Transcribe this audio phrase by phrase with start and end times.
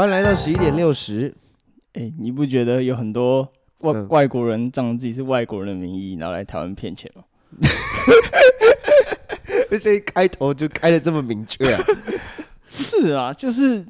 [0.00, 1.30] 欢迎来到十一点六十。
[1.92, 3.42] 哎，你不觉得有很多
[3.80, 7.22] 外、嗯、外国人仗自己是外国人的名义，然后来台湾骗钱吗？
[9.70, 11.82] 而且一开头就开的这么明确啊？
[12.78, 13.84] 不是啊，就是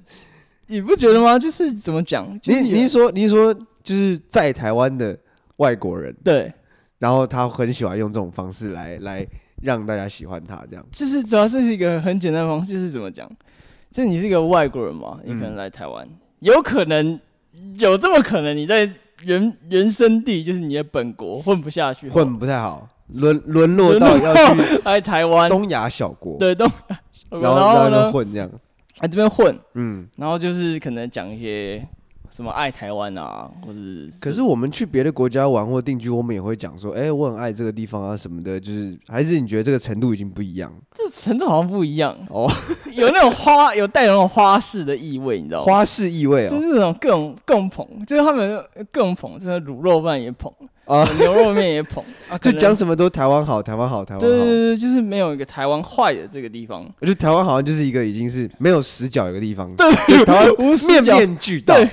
[0.67, 1.39] 你不觉得吗？
[1.39, 2.27] 就是怎么讲？
[2.41, 3.55] 就是、你你说你说
[3.85, 5.17] 就是在台湾的
[5.59, 6.53] 外国人，对，
[6.99, 9.25] 然后他很喜欢用这种方式来来
[9.63, 13.31] 让大家喜欢他，这样就是主要这是一个很简单的方式，就是怎么讲？
[13.91, 17.19] 就你是一个外国人嘛，你可能来台湾，嗯、有可能。
[17.81, 18.57] 有这么可能？
[18.57, 18.89] 你在
[19.25, 25.51] 原原生地，就是你的本国混不下去，混不太好，沦沦落到要去来台湾。
[25.51, 28.49] 东亚小国，对东亚，然后然后混这样，
[29.01, 31.85] 来这边混，嗯，然后就是可能讲一些。
[32.35, 34.11] 什么爱台湾啊，或者是？
[34.21, 38.59] 可是我们去别的国家玩或定居，我们也会讲说，哎、欸，我很爱这个地方啊什么的。
[38.59, 40.73] 就是还是你觉得这个程度已经不一样？
[40.95, 42.51] 这程度好像不一样哦，
[42.93, 45.65] 有那种花，有带有那种花式的意味，你知道吗？
[45.65, 50.53] 花式意味啊、哦，就是那种各种各种捧，就是他们各种捧，就是卤肉饭也捧
[50.85, 54.29] 啊，牛肉面也捧啊， 就讲什么都台湾好，台湾好，台湾好。
[54.29, 56.85] 对对对，就是没有一个台湾坏的这个地方。
[57.01, 61.75] 我觉得台湾好像就是一个已经是没有死角一个地方，对，台湾面面俱到。
[61.75, 61.89] 对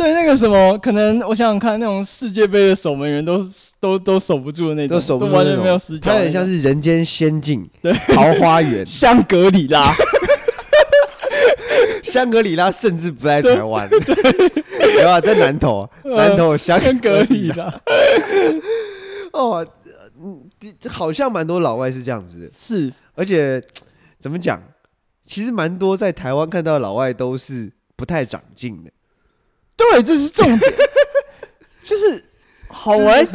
[0.00, 3.44] 对那个什么，可能我想想看，那种世界杯的守门员都
[3.78, 9.84] 都都守不住的那种，都守不住，完全没有死角，他有点像是人间仙境，对，桃花源， 香格里拉，
[12.02, 15.04] 香格里拉甚至不在台湾，对。
[15.04, 15.20] 吧？
[15.20, 17.70] 在南投，南投香格里拉。
[19.32, 19.66] 哦，
[20.18, 20.48] 嗯，
[20.88, 23.62] 好像蛮多老外是这样子，是，而且
[24.18, 24.62] 怎么讲，
[25.26, 28.90] 其实蛮多在台湾看到的老外都是不太长进的。
[29.92, 30.72] 对，这是重点，
[31.82, 32.22] 就是
[32.68, 33.26] 好玩。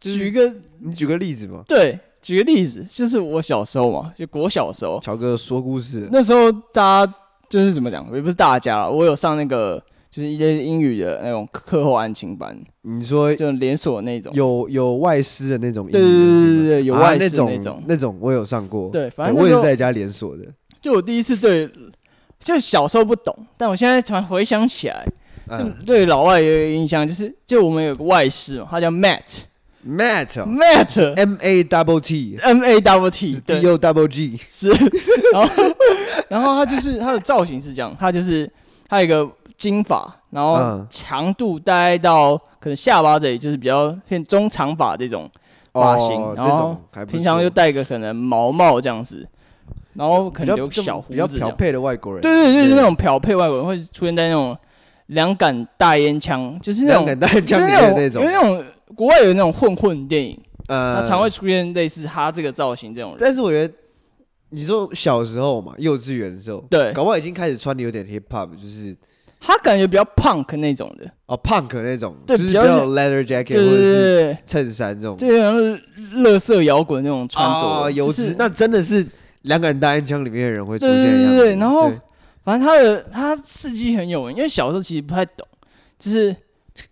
[0.00, 1.62] 举一个，你举个例子嘛？
[1.68, 6.08] 对，举个例子，就是我小时候嘛，就国小时候，乔哥说故事。
[6.10, 7.14] 那时候大家
[7.50, 9.78] 就是怎么讲，也不是大家，我有上那个
[10.10, 12.58] 就是一些英语的那种课后安情班。
[12.80, 18.88] 你说就连锁那种，有有外师的那种，对对对对有外师那种那种，那种我有上过。
[18.88, 20.44] 对，反正我也是在家连锁的。
[20.80, 21.70] 就我第一次对，
[22.38, 25.06] 就小时候不懂，但我现在突然回想起来。
[25.58, 34.70] 就对老外也有印象，就是就我们有个外师嘛，他叫 Matt，Matt，Matt，M A double T，M A double T，D O double G，是，
[35.32, 35.48] 然后
[36.28, 38.48] 然后他就是他的造型是这样，他就是
[38.88, 39.28] 他有一个
[39.58, 45.28] 金发，然后长度大概到可能下巴这里，就是比较偏中长发这种
[45.72, 46.76] 发型，然后
[47.08, 49.26] 平常就戴一个可能毛帽这样子，
[49.94, 54.56] 然后可能有小胡子，比较标配的外国人，对对对，就是那种漂配外国人会出现在那种。
[55.10, 57.06] 两杆大烟枪，就是那种，
[57.44, 58.64] 就是那种，因为那种。
[58.96, 63.18] 国外有那种混混电影，呃，他常会出现类似他这个造型这种人。
[63.20, 63.72] 但是我觉得，
[64.50, 68.94] 你说小时候嘛，幼稚园的时候，对，搞不好已经开始穿的有点 hip hop，就是
[69.40, 75.80] 他感觉比较 punk 那种的，哦，punk 那种，对，就是比较 leather jacket 或者是衬衫这种，就像是
[76.14, 79.06] 乐色摇滚那种穿着，啊，油脂，那真的是
[79.42, 81.90] 两杆大烟枪里面的人会出现一样，对，然后。
[82.50, 85.46] 反正他的他事迹很有名，因为小时候其实不太懂，
[86.00, 86.34] 就是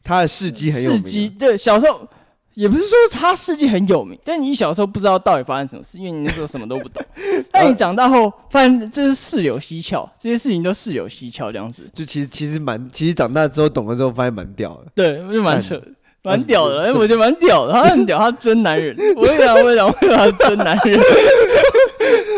[0.04, 0.98] 他的事迹很有名。
[0.98, 2.06] 事迹对，小时候
[2.54, 7.04] 也不是说他事迹很有名，但你小时候不知道到底发生什么事，因为你那时候什么都不懂。
[7.50, 11.90] 但你长大后发现这是事有蹊跷，这些事情都事有蹊跷，这样子。
[11.92, 14.86] 就其实其实蛮，其实长大之后懂了之后，发现蛮屌的。
[14.94, 15.82] 对，就蛮扯，
[16.22, 18.96] 蛮屌的，我觉得蛮屌的，他很屌，他真男人。
[19.18, 21.00] 我讲，我讲，为什么他真男人？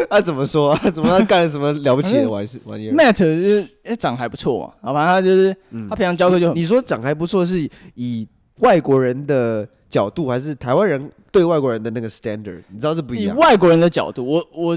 [0.09, 0.75] 他、 啊、怎么说？
[0.77, 6.57] 他怎么他干了什么了不起的玩事玩意儿？Matt 就是哎长还不错嘛，好吧他就是、嗯、他平常教课就很。
[6.57, 8.27] 你说长还不错，是以
[8.61, 12.63] 外国人的角度，还是台湾人对外国人的那个 standard？
[12.71, 13.37] 你知道这不一样。
[13.37, 14.77] 以外国人的角度，我我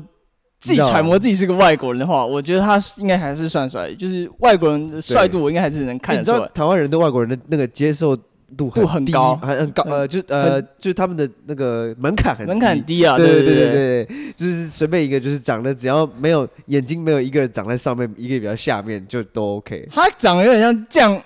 [0.59, 6.38] 自己揣摩自己是个外国人的话，我觉得他应该还是算帅，就是外国人的帅度，我应该还是能看得出来。
[6.38, 8.18] 你知道台湾人对外国人的那个接受
[8.55, 19.88] 度很，很高，很很高，呃，就呃，就是他们的那个门槛很门槛很低啊，对对对对对，就是随便一个，就是长得只要没有眼睛，没有一个人长在上面，一个比较下面就都 OK。
[19.91, 21.21] 他长得有点像这样，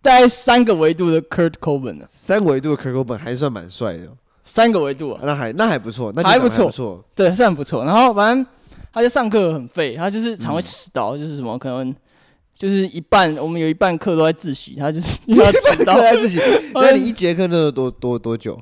[0.00, 4.08] 大概三个维度的 Kurt Cobain 呢，三维度的 Kurt Cobain 还算蛮帅的，
[4.44, 7.84] 三个维度啊，那还那还不错，那还不错，对，算不错。
[7.84, 8.46] 然后反正
[8.92, 11.94] 他就上课很废，他就是常会迟到，就是什么可能。
[12.54, 16.38] 就是一半，我们有一半课都在自习，他就是因为他迟到在自习。
[16.74, 18.60] 那你一节课那多多多久？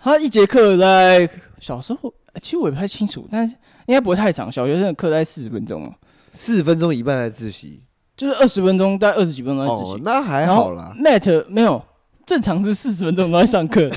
[0.00, 1.28] 他一节课在
[1.58, 2.12] 小时候，
[2.42, 3.54] 其实我也不太清楚，但是
[3.86, 4.50] 应该不会太长。
[4.50, 5.92] 小学生的课在四十分钟，
[6.30, 7.82] 四十分钟一半在自习，
[8.16, 9.92] 就是二十分钟，大概二十几分钟在自习。
[9.92, 10.92] 哦，那还好啦。
[10.96, 11.82] Matt 没有，
[12.24, 13.88] 正常是四十分钟都在上课。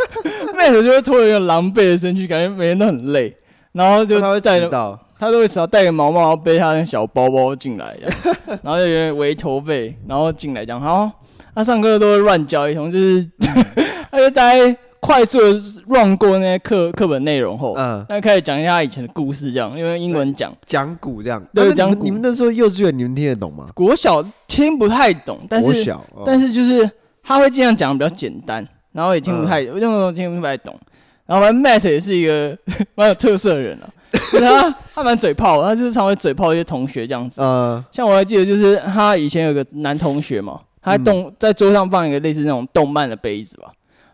[0.56, 3.36] Matt 就会拖着一个狼狈的身躯，感觉每天都很累，
[3.72, 5.00] 然后就他会迟到。
[5.24, 7.96] 他都会只要戴个毛毛，然后背他那小包包进来，
[8.62, 10.82] 然后就有点围头背，然后进来这样。
[10.82, 11.10] 然后
[11.54, 13.64] 他上课都会乱教一通，就是、嗯、
[14.12, 15.52] 他就大概快速的
[15.86, 21.42] run 过那些课课本内容后，嗯，他开始讲一下他以前的故事，这样，因为英文讲讲古这样。
[21.54, 22.04] 对，讲古。
[22.04, 23.68] 你们那时候幼稚园，你们听得懂吗？
[23.74, 26.90] 国小听不太懂，但是国小、哦、但是就是
[27.22, 30.78] 他会尽量讲的比较简单，然后也听不太，我那时候听不太懂。
[31.26, 32.56] 然后反正 Matt 也是一个
[32.94, 33.88] 蛮有特色的人啊，
[34.30, 37.40] 他他蛮嘴炮，他就是常会嘴炮一些同学这样子。
[37.40, 43.72] 嗯，像我还记得，就是他以前有个男同学嘛，他动在桌上放一个类似那种动漫的杯子吧，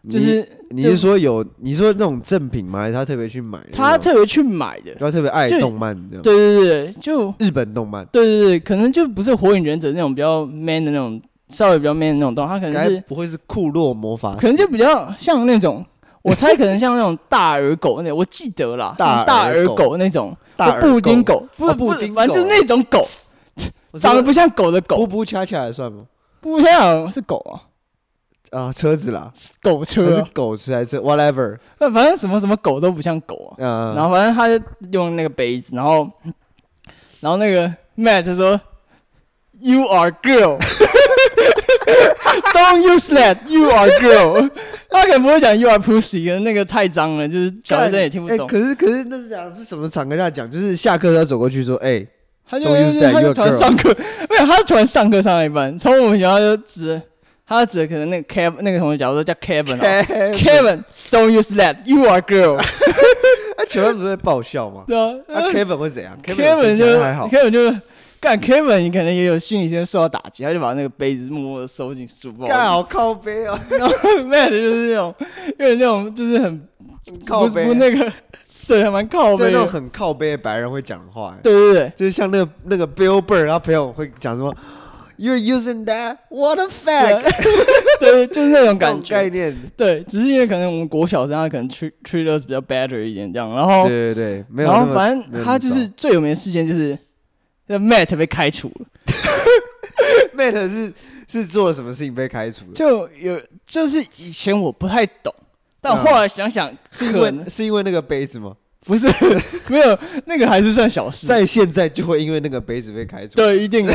[0.08, 2.78] 就是你是说有你说那种赠品吗？
[2.78, 3.58] 还是他特别去买？
[3.72, 6.22] 他特别去买的，他特别爱动漫这样。
[6.22, 8.06] 对对对，就日本动漫。
[8.12, 15.84] 对对对，可能就不是火影忍者那种比较 man 的那种，稍微比较 man 的那种动，他可能是不会是库洛魔法，可能就比较像那种。
[16.22, 23.08] 我猜可能像那种大耳狗那，我记得啦，大耳狗那种，大布丁狗，不是布丁，反正就是那种狗，
[23.98, 24.98] 长得不像狗的狗。
[24.98, 26.04] 布布恰恰算吗？
[26.40, 27.38] 布布恰恰是狗
[28.50, 29.32] 啊，啊车子啦，
[29.62, 31.58] 狗车是狗车还是 whatever？
[31.78, 33.94] 那反正什么什么狗都不像狗啊。
[33.96, 34.62] 然后反正他就
[34.92, 36.10] 用那个杯子，然后
[37.20, 38.60] 然后那个 Matt 说
[39.58, 40.58] ，You are girl。
[42.52, 43.38] Don't use that.
[43.48, 44.50] You are girl.
[44.90, 48.46] 他可能不会讲 You are pussy，可能那个太脏了，就是小学生也听不懂。
[48.46, 50.50] 可是可是那是讲是什么场合下讲？
[50.50, 52.04] 就是下课他走过去说：“哎，
[52.48, 53.94] 他就他就突然上课，
[54.28, 57.00] 没有，他突然上课上了一半，从我们学校就指，
[57.46, 61.76] 他指可能那个 Kevin 那个同学，假如说叫 Kevin，Kevin，Don't use that.
[61.84, 62.60] You are girl.
[63.56, 64.84] 他全班不是会爆笑吗？
[64.88, 67.74] 对啊，那 Kevin 会怎样？Kevin 就还好，Kevin 就。
[68.20, 72.46] 干 Kevin，你可能也有心理先受到打击，他就把那个杯子默默的收进书包。
[72.46, 73.58] 干好靠杯哦！
[73.70, 73.94] 然后
[74.24, 75.14] Matt 就是那种，
[75.58, 76.68] 因为那种就是很
[77.26, 78.12] 靠背，不那个，
[78.68, 79.44] 对，还蛮靠背。
[79.44, 81.34] 就那种很靠杯的白人会讲话。
[81.42, 84.54] 对对对，就是像那个那个 Bill Burr，他朋友会讲什么
[85.16, 86.18] ？You're using that?
[86.28, 87.22] What a fact！
[88.00, 89.56] 对，就是那种感觉概念。
[89.78, 94.70] 对，只是因为可能我们国小生他可能 treat treat us 比较 better 一点这样，然后对对对，没有。
[94.70, 96.98] 然后反正他就是最有名的事件就是。
[97.70, 98.86] 那 Matt 被开除了，
[100.36, 100.92] Matt 是
[101.28, 102.72] 是做了什么事情被开除了？
[102.74, 105.32] 就有就是以前我不太懂，
[105.80, 108.56] 但后来想想，是因为是因为那个杯子吗？
[108.84, 109.06] 不是，
[109.70, 111.28] 没有那个还是算小事。
[111.28, 113.36] 在现在就会因为那个杯子被开除？
[113.36, 113.92] 对，一定的。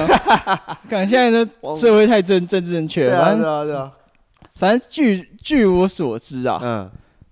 [0.89, 1.45] 看现在的
[1.75, 3.92] 社会太正政治正确了，反正对啊对啊。
[4.56, 6.89] 反正据据我所知啊，嗯，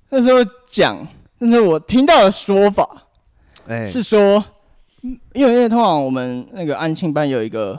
[0.10, 0.40] 那时候
[0.70, 1.08] 讲，
[1.38, 2.86] 那时候我听到的说法，
[3.70, 4.44] 哎，是说。
[5.34, 7.78] 因为因为通常我们那个安庆班有一个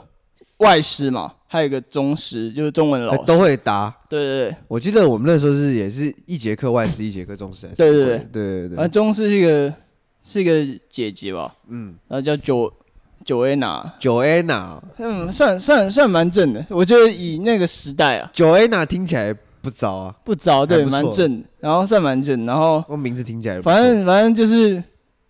[0.57, 3.91] 外师嘛，还有一个中师，就是中文老师都会答。
[4.07, 7.67] 对对对，我记得我们那时候是也是一节课外师，一节课中师。
[7.75, 8.87] 对对对对对对。
[8.89, 9.73] 中师是一个
[10.21, 12.71] 是一个姐姐吧，嗯，然后叫九
[13.25, 16.63] 九安娜，九安娜，嗯，算算算蛮正的。
[16.69, 24.83] 我觉得以那个时代啊，九安娜听起来不糟啊，不糟，对，蛮正，然后算蛮正，然后我名字听起来，反正反正就是。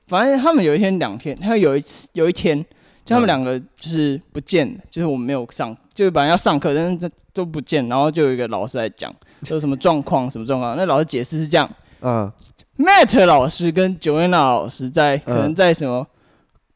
[0.08, 2.64] 反正他们有一天两天，他有一次有一天，
[3.04, 9.12] 就他们两个就是不见，嗯、就是我们没有上，就是本来要上课，但是都不见，然后就有一个老师来讲，
[9.44, 10.78] 说什么状况，什么状况。
[10.78, 11.68] 那老师解释是这样，
[12.02, 12.32] 嗯
[12.78, 16.06] ，Matt 老师跟 Joanna 老师在可能在什么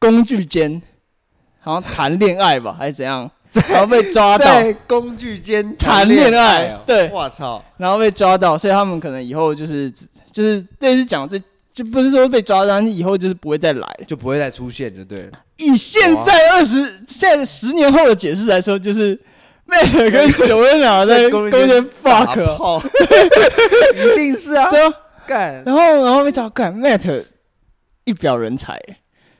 [0.00, 0.82] 工具间，
[1.60, 3.30] 好像谈恋爱吧，还是怎样，
[3.70, 4.44] 然后被抓到。
[4.44, 9.88] 在工具间谈恋爱，对，我操，然后被抓到，所以他们可能以后就是
[10.32, 11.40] 就是类似讲这。
[11.72, 15.30] 就不是说被抓到，你以后就是不会再来，就不会再出现，就对了。
[15.58, 19.16] 以现在二十现在十年后的解释来说，就是
[19.68, 22.82] Matt 跟 Joanna 在 公园 fuck，
[23.94, 24.92] 一定是啊，对啊，
[25.26, 27.24] 干，然后然后被抓干，Matt
[28.04, 28.72] 一表人才，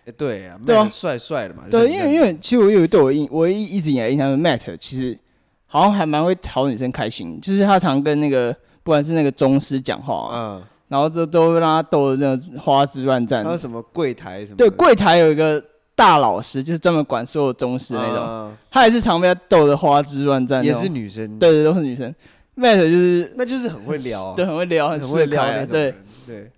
[0.06, 5.18] 哎，对啊，对啊，帅帅的嘛，对，因为因为其实我有对我印，我一一直以来印象是 Matt 其实
[5.66, 8.52] 好像还蛮会讨女生开心，就是他常跟那个
[8.84, 10.62] 不管是那个宗师讲话，嗯。
[10.90, 13.44] 然后就都让他逗得那种花枝乱颤。
[13.44, 14.56] 还有什么柜台什么？
[14.56, 15.62] 对，柜台有一个
[15.94, 18.18] 大老师，就是专门管所有中师那种。
[18.18, 20.64] 嗯、他也是常被他逗得花枝乱颤。
[20.64, 21.38] 也是女生。
[21.38, 22.12] 对对，都是女生。
[22.56, 24.35] Matt 就是，那就是很会聊、啊。
[24.37, 25.68] 对，很会聊，很会聊那种。
[25.68, 25.94] 对
[26.26, 26.50] 对。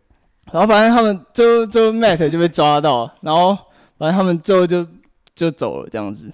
[0.50, 3.54] 然后反正他们最后最后 Matt 就被抓到，然后
[3.98, 4.86] 反正他们最后就
[5.34, 6.30] 就走了这样子。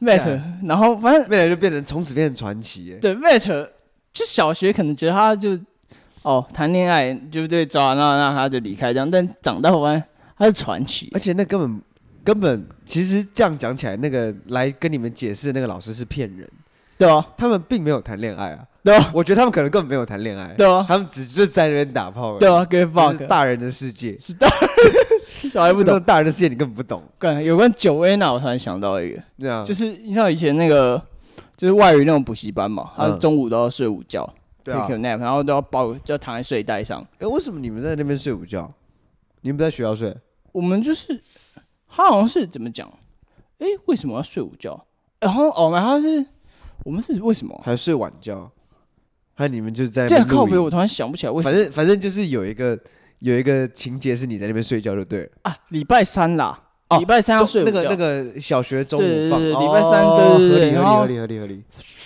[0.00, 2.96] Matt，干然后反正 Matt 就变成从此变成传奇。
[3.02, 3.68] 对，Matt
[4.14, 5.58] 就小学可能觉得他就。
[6.22, 9.10] 哦，谈恋爱就对抓，那那他就离开这样。
[9.10, 9.84] 但长大后
[10.36, 11.80] 他是传奇，而且那根本
[12.22, 16.48] 根本其实这样讲起来，那个来跟你们解释那个老师是骗人，
[16.98, 27.02] 对啊，他们并没有谈恋爱啊，对啊，我觉得他们可能根本没有谈恋爱，对啊，他们只是在那边打炮，对啊，give fuck，大人的世界，是大人，小孩不懂，大人的世界你根本不懂。
[27.18, 31.00] 对有关 Joanna，我突然想到一个，对啊，就是你像以前那个，
[31.56, 34.30] 就是外语那种补习班嘛，他中午都要睡午觉
[34.64, 37.06] ，take a nap，然后都要抱，就要躺在睡袋上。
[37.18, 38.72] 哎，为什么你们在那边睡午觉？
[39.42, 40.16] 你们不在学校睡？
[40.52, 41.22] 我们就是，
[41.88, 42.90] 他好像是怎么讲？
[43.58, 44.86] 哎，为什么要睡午觉？
[45.20, 46.24] 然后哦，然后是，
[46.84, 47.60] 我们是为什么？
[47.64, 48.50] 还睡晚觉？
[49.34, 51.52] 还你们就是在这样靠北，我突然想不起来为什么。
[51.52, 52.78] 反正反正就是有一个
[53.20, 55.56] 有一个情节是你在那边睡觉就对了啊。
[55.68, 61.62] 礼拜三啦，礼拜三要睡那个那个小学中午放，礼拜三对对对，合理合理合理合理。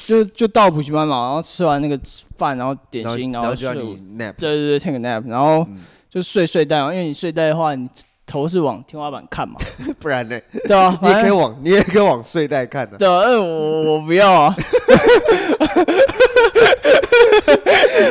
[0.06, 1.98] 就就到补习班嘛，然后吃完那个
[2.36, 5.66] 饭，然后点心，然后就要你 nap，对对对，take a nap，然后
[6.10, 7.88] 就睡睡袋，因为你睡袋的话，你
[8.26, 9.54] 头是往天花板看嘛，
[9.98, 10.38] 不然呢？
[10.68, 12.98] 对啊， 你也可以往你也可以往睡袋看的。
[12.98, 14.54] 对啊，我我不要啊。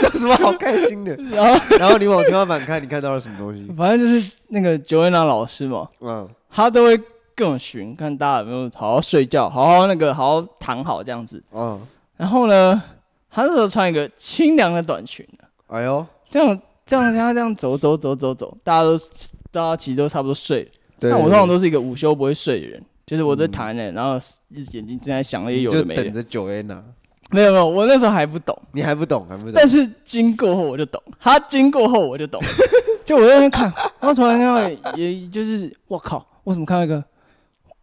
[0.04, 1.16] 有什么好开心的？
[1.32, 3.72] 然后，然后你往天花板看，你看到了什么东西？
[3.78, 7.00] 反正就是那个 Joanna 老师嘛，嗯，他都会
[7.34, 11.44] 跟我询，看大家有没有好好睡觉，好好那个好好躺好这样子。
[11.52, 11.82] 嗯，
[12.16, 12.80] 然后呢，
[13.32, 15.28] 他那时候穿一个清凉的短裙。
[15.68, 18.96] 哎呦，这样这样像他这样走走走走走，大家都
[19.52, 20.70] 大家其实都差不多睡了。
[21.00, 24.16] 但我通常都是一个午休不会睡的人，就是我在躺在那，然后
[24.50, 26.04] 一直眼睛正在想那些有的没的。
[26.04, 26.84] 就等着 Joanna。
[27.32, 28.56] 没有没有，我那时候还不懂。
[28.74, 29.54] 你还不懂，还不懂。
[29.56, 32.40] 但是经过后我就懂，他经过后我就懂。
[33.04, 33.64] 就我在那边看，
[34.00, 37.04] 然后突然看到，也就是我靠，我怎么看到一个？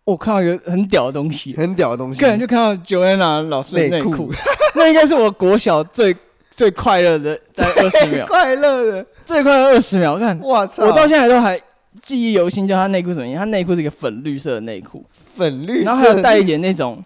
[0.04, 2.20] 我看到一个很屌的东西，很屌的东西。
[2.20, 4.30] 个人就看到 Joanna 老师的内裤，
[4.74, 6.16] 那应该是我国小最
[6.50, 10.18] 最快乐的在二十秒，快乐的最快乐二十秒。
[10.18, 10.86] 看，我操！
[10.86, 11.60] 我到现在都还
[12.02, 13.36] 记忆犹新，叫他内裤什么？
[13.36, 17.02] 他内裤是一个粉绿色的内裤，粉绿色，然后还有带一点那种。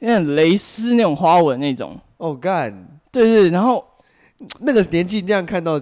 [0.00, 2.72] 有点蕾丝那种花纹那种，哦干，
[3.12, 3.84] 对对，然后
[4.58, 5.80] 那个年纪这样看到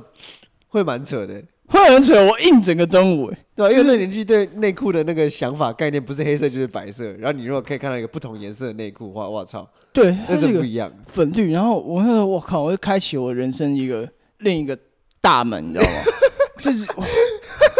[0.68, 2.22] 会蛮扯的，会很扯。
[2.26, 11.52] 我硬整个中午，对啊，因为那年纪对内裤的那个想法概念不是黑色就是白色，然后你如果可以看到一个不同颜色的内裤，哇我操，对，那是不一样，粉绿。
[11.52, 14.08] 然后我那时候我靠，我就开启我人生一个
[14.38, 14.76] 另一个
[15.20, 15.90] 大门，你知道吗？
[16.60, 16.86] 就是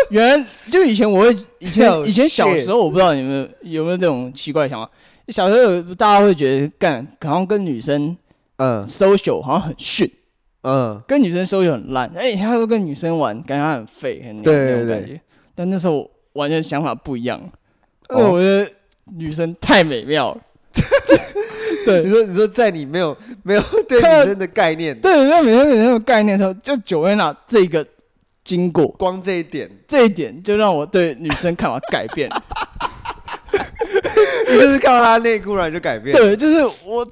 [0.09, 4.91] 原来就以前我会以前 以前小时候我不知道你们有没有这种奇怪的想法。
[5.29, 8.17] 小时候大家会觉得干，好像跟女生
[8.57, 10.11] 嗯 social 好像很逊，
[10.63, 15.21] 嗯，跟女生 social 很烂，哎，他都跟女生玩，感觉他很废，很那种感觉。
[15.55, 17.41] 但那时候完全想法不一样，
[18.11, 18.71] 因为我觉得
[19.17, 20.41] 女生太美妙了。
[21.87, 27.87] 对，你说你说在你没有没有对女生的概念，对，没有女生没有概念的时候，就 Joanna 这个
[28.45, 32.31] 经过，光这一点，这一点就让我对女生看法改变。
[34.47, 36.15] 就是看到她内裤，然后就改变。
[36.15, 37.07] 对，就是我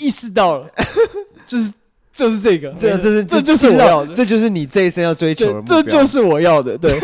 [0.00, 0.70] 意识到了，
[1.46, 1.72] 就是
[2.14, 6.76] 就是这个，这这是这就是我要的，这就是你这一生要追求的这就是我要的。
[6.76, 6.92] 对。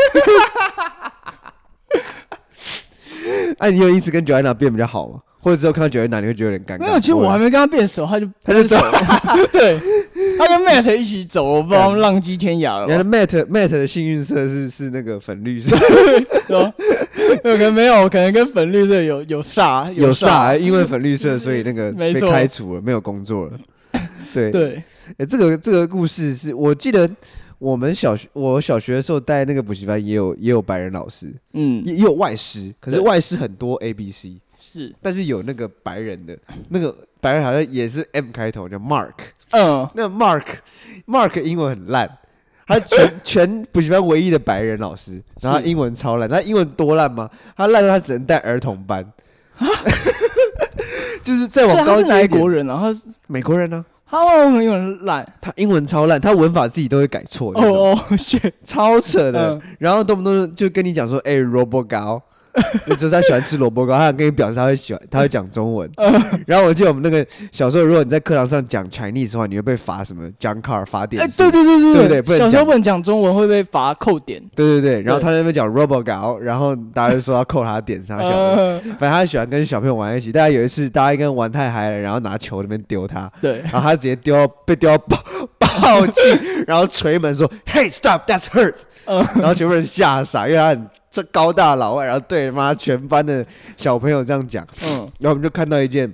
[3.58, 5.20] 哎，你有因此跟 Joanna 变比较好吗？
[5.40, 6.86] 或者之后看到 Joanna 你会觉得有点尴尬？
[6.86, 8.92] 没有，其实我还没跟他变熟，他就他就走了。
[9.52, 9.78] 对，
[10.36, 12.86] 他跟 Matt 一起走，我不知道浪迹天涯了。
[12.86, 15.76] 原来 Matt Matt 的幸运色是是那个粉绿色。
[16.48, 16.72] 有
[17.42, 23.52] 可能没有，可能跟粉绿色有有煞，有煞，因为粉绿色，所以那个被开除了，没有工作了。
[24.34, 24.82] 对对，
[25.16, 27.08] 哎，这个这个故事是我记得
[27.58, 36.36] 我们小学我小学的时候带那个补习班也有也有白人老师，嗯，也也有外师，可是外师很多 A B C 是，但是有那个白人的，
[36.68, 39.14] 那个白人好像也是 M 开头，叫 Mark，
[39.50, 40.44] 嗯， 那 Mark
[41.06, 42.18] Mark 英文很烂。
[42.66, 46.28] 他全 全补习班唯一的白人老师，然后英文超烂。
[46.28, 47.26] 他英文多烂吗？
[47.56, 49.02] 他烂到他只能带儿童班，
[51.24, 52.08] 就是在往高级一点。
[52.08, 52.78] 他是哪国人啊？
[52.78, 53.82] 他是美国人呢？
[53.97, 55.26] 他为什么英文烂？
[55.40, 57.52] 他英文超烂，他文法自己都会改错。
[57.54, 57.98] 哦哦，
[58.64, 59.60] 超扯的。
[59.78, 62.22] 然后动不动就跟你讲说：“哎，Robo 那
[62.96, 65.90] 时候他喜欢吃萝卜糕，他想跟你表示他会喜欢，他会讲中文。
[66.46, 71.22] 然后我记得我们那个小时候，如果你在课堂上讲 Chinese 的话，你会被罚什么？Jump car 罚点？
[71.22, 74.42] 哎，对对对对对对，小时候不能讲中文会被罚扣点。
[74.54, 78.18] 对对对，然后他在那边讲 Robo 糕，然后大家就说要扣他点上。
[78.98, 80.32] 反正他喜欢跟小朋友玩一起。
[80.32, 85.18] 大家有一次，大家一个人玩太嗨了，然后拿球那边丢他，对，然后他直接丢被丢到爆
[85.58, 86.20] 爆气，
[86.66, 88.80] 然后捶门说：“Hey stop，that's hurt。
[89.06, 90.88] ”然后全部人吓傻，因为他很。
[91.10, 93.46] 这高大老外，然后对妈全班的
[93.76, 96.12] 小朋友这样讲，嗯，然后我们就看到一件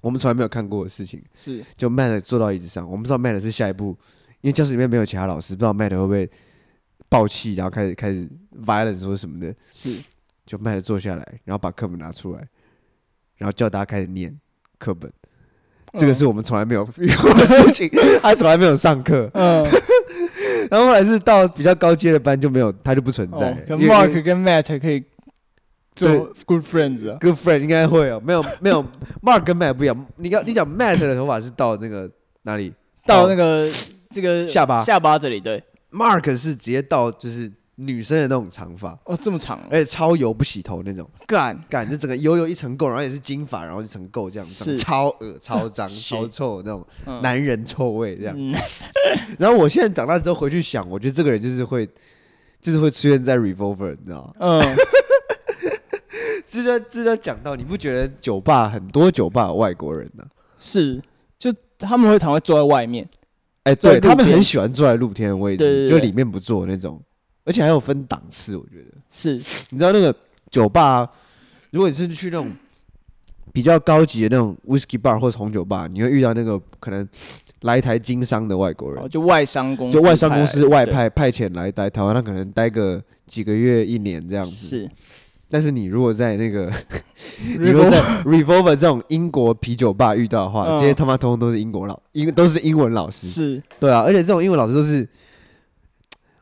[0.00, 1.64] 我们从来没有看过的事情，是。
[1.76, 3.96] 就 Matt 坐到椅子上，我们不知道 Matt 是下一步，
[4.40, 6.30] 因为教室里面没有其他老师，不知道 Matt 会不会
[7.08, 8.28] 爆气，然后开始开始
[8.64, 9.96] violence 或什么的，是。
[10.46, 12.42] 就 Matt 坐下来，然后把课本拿出来，
[13.36, 14.34] 然后叫大家开始念
[14.78, 15.12] 课本，
[15.98, 17.90] 这个是我们从来没有遇过的事情，
[18.22, 19.30] 他从来没有上课。
[19.34, 19.62] 嗯，
[20.70, 23.52] 然后后来是到比较高阶的班就没有，他就不存在。
[23.66, 25.02] 跟 Mark 跟 Matt 可以
[25.94, 26.08] 做
[26.46, 28.20] good friends 啊，good friend 应该会哦。
[28.24, 28.84] 没有 没有
[29.22, 30.06] ，Mark 跟 Matt 不一样。
[30.16, 32.10] 你刚你讲 Matt 的头发是到那个
[32.42, 32.72] 哪里？
[33.06, 33.70] 到那个
[34.10, 35.40] 这个下巴下巴这里。
[35.40, 37.50] 对，Mark 是直接到就是。
[37.80, 46.84] 女生的那种长发哦，这么长，而且超油不洗头那种，干干，就整个油油一层垢，然后也是金发，然后一层垢这样子，超恶、超脏、 超臭那种
[47.22, 48.36] 男人臭味这样。
[49.38, 51.88] 然后我现在长大之后回去想，我觉得这个人就是会，
[52.60, 54.32] 就是会出现在 Revolver，你知道吗？
[54.40, 54.62] 嗯。
[56.46, 60.24] 值得值得讲到，你不觉得酒吧很多酒吧有外国人呢？
[60.58, 61.00] 是，
[61.38, 63.06] 就他们会常会坐在外面，
[63.64, 67.00] 哎，对他们很喜欢坐在露天的位置，就里面不坐那种。
[67.48, 69.36] 而且还有分档次，我觉得是。
[69.70, 70.14] 你知道那个
[70.50, 71.10] 酒吧，
[71.70, 72.52] 如果你是去那种
[73.54, 77.08] 比较高级的那种 whisky bar 或者红酒吧，你会遇到那个可能
[77.62, 84.66] 来台经商的外国人，就外商公司，就外商公司外派派遣来待台湾，他可能待个几个月、一年这样子。
[84.68, 84.90] 是。
[85.48, 86.70] 但是你如果在那个，
[87.58, 93.26] 你如果在 Revolver 这种英国啤酒吧遇到的话，这些他妈通通都是英国老英都是英文老师。
[93.26, 93.62] 是。
[93.80, 95.08] 对啊，而且这种英文老师都是。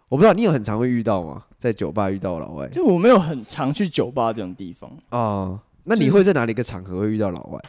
[0.08, 1.42] 我不知道你有很常会遇到吗？
[1.58, 2.68] 在酒吧遇到老外？
[2.68, 5.58] 就我没有很常去酒吧这种地方啊。
[5.84, 7.60] 那你会在哪里一个场合会遇到老外？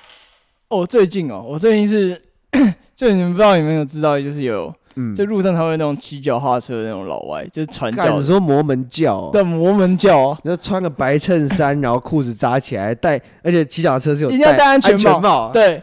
[0.67, 2.22] 哦，最近哦，我最近是，
[2.96, 8.17] 就你们不知道有没有知道，就是有，嗯，就路上他会那种骑脚踏车的那种老外，就是传教。
[8.17, 9.29] 你说摩门教？
[9.32, 10.39] 对，摩门教啊。
[10.44, 15.82] 然后穿个白衬衫，然后裤子扎起来，戴，而且骑脚踏车是有一定要戴安全帽，对。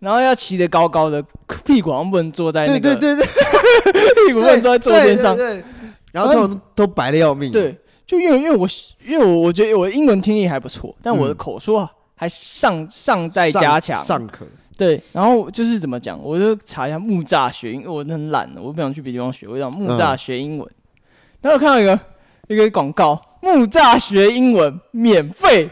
[0.00, 1.24] 然后要骑得高高的，
[1.64, 5.38] 屁股好像不能坐在那个，对对对对， 屁股不能坐在坐垫上。
[6.12, 7.52] 然后都都白的要命。
[7.52, 8.66] 对，就因为因为我
[9.06, 14.44] 因为我我觉得我英文听力还不错，但我的口说还尚尚待加强，尚可。
[14.76, 20.68] 对，然后就是怎么讲，我就查一下木栅学英，因为我很懒，我不想去别的地方学，我想木栅学英文。
[21.42, 22.00] 然后我看到一个
[22.48, 25.70] 一个广告，木栅学英文免费。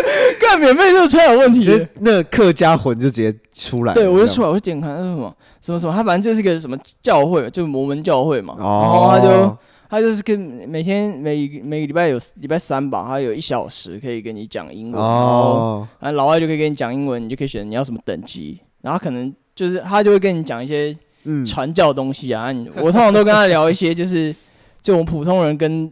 [0.40, 3.94] 干免费就超有问题，其实那个客家魂就直接出来。
[3.94, 8.54] 对，我就出来，我就点开那是什么什么什么，他反正就是一个什么教会，就摩门教会嘛。
[8.58, 8.82] 哦。
[8.82, 15.00] 然后他就他就是跟每天每每个礼拜有礼拜三吧，他有一小时可以跟你讲英文。
[15.00, 15.86] 哦。
[16.00, 18.58] 然后老外就可以跟你讲英文，你就可以选你要什么等级。
[18.80, 20.96] 然后可能就是他就会跟你讲一些
[21.44, 22.52] 传教的东西啊。
[22.76, 24.34] 我通常都跟他聊一些，就是
[24.80, 25.90] 就我们普通人跟。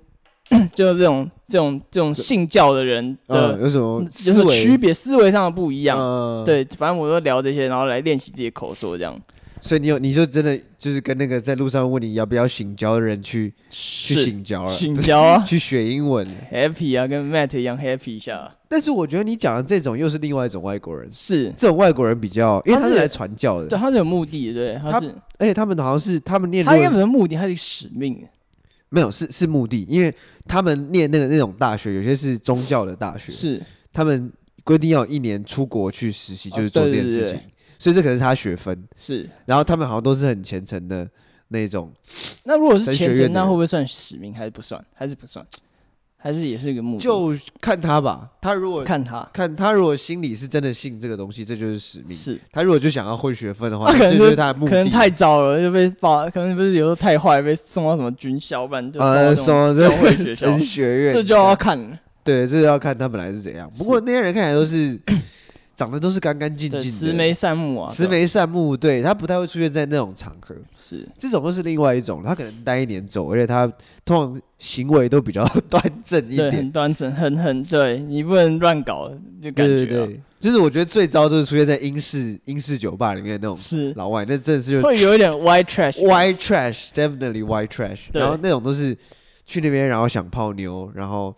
[0.74, 4.92] 就是这种这种这种信教的人的、嗯、有什么有什么区别？
[4.92, 5.98] 思维上的不一样。
[5.98, 9.18] 嗯、对，反正我都聊这些，然后来练习自己的口说这样。
[9.62, 18.50] 所以你有你就真的就是跟那个在路上问你要不要醒教的人去去醒教了，醒教啊， 去学英文，happy 啊，跟 Matt 一样 happy 一下。
[18.70, 28.26] 但是我觉得你讲的这种又是另外一种外国人，是这种外国人比较，因为他是来传教的，对，他是有目的的，对，他是，他而且他们好像是他们念，他应该不是目的，他是使命。
[28.90, 34.30] 没有，是是目的，因为他们念那个那种大学，有些是宗教的大学，是他们
[34.64, 39.28] 规定要一年出国去实习，就是做这件事情，哦、对对对，所以这可能是他学分是。
[39.46, 41.08] 然后他们好像都是很虔诚的
[41.48, 41.92] 那种。
[42.42, 44.34] 那如果是虔诚，那会不会算使命？
[44.34, 44.84] 还是不算？
[44.92, 45.46] 还是不算？
[46.22, 48.28] 还是也是一个目的，就看他吧。
[48.40, 52.16] 他如果看他，看他如果心里是真的信这个东西，这就是使命。
[52.16, 54.70] 是他如果就想要混学分的话， 这就是他的目的。
[54.70, 59.00] 可能太早了，就被发，可能不是有时候太坏，被送到什么军校，不然就
[59.34, 61.12] 送到教会学校、 神学院。
[61.14, 63.70] 这就要看，对，这就要看他本来是怎样。
[63.78, 65.00] 不过那些人看起来都是。
[65.80, 71.08] 长得都是干干净净的，慈眉善目啊，慈眉善目，对，他不太会出现在那种场合，是。
[71.16, 73.66] 这种都是另外一种，他可能待一年走，而且他
[74.04, 79.10] 通常行为都比较 端正一点，很端正，很很，对你不能乱搞，
[79.42, 83.90] 就感觉，对对对，就是我觉得最糟就是出现在英式英式酒吧里面那种是。
[83.94, 88.94] 老外，那真的是会有一点 white trash，white trash，definitely white trash，然后那种都是
[89.46, 91.34] 去那边然后想泡妞，然后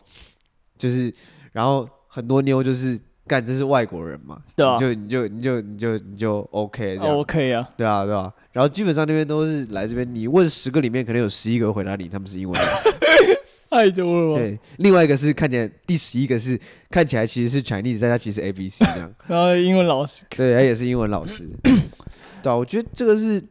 [0.77, 1.15] 就是
[1.53, 2.99] 然后很多妞就是。
[3.27, 4.43] 干，这是外国人嘛？
[4.57, 8.33] 对啊，就你就你就你就你就 OK 这样 OK 啊，对啊对啊。
[8.51, 12.91] 然后基本上那边都是来这边，你问十个里面可能有十一个回答你，他们是英文老师。
[13.71, 14.39] 太多了。
[14.39, 19.11] 对，另外一个是看起来第十一个是看起来其实是 Chinese，但他其实 ABC 这样。
[19.27, 20.25] 然后英文老师。
[20.29, 21.49] 对，他也是英文老师。
[22.43, 23.43] 对啊，我觉得这个是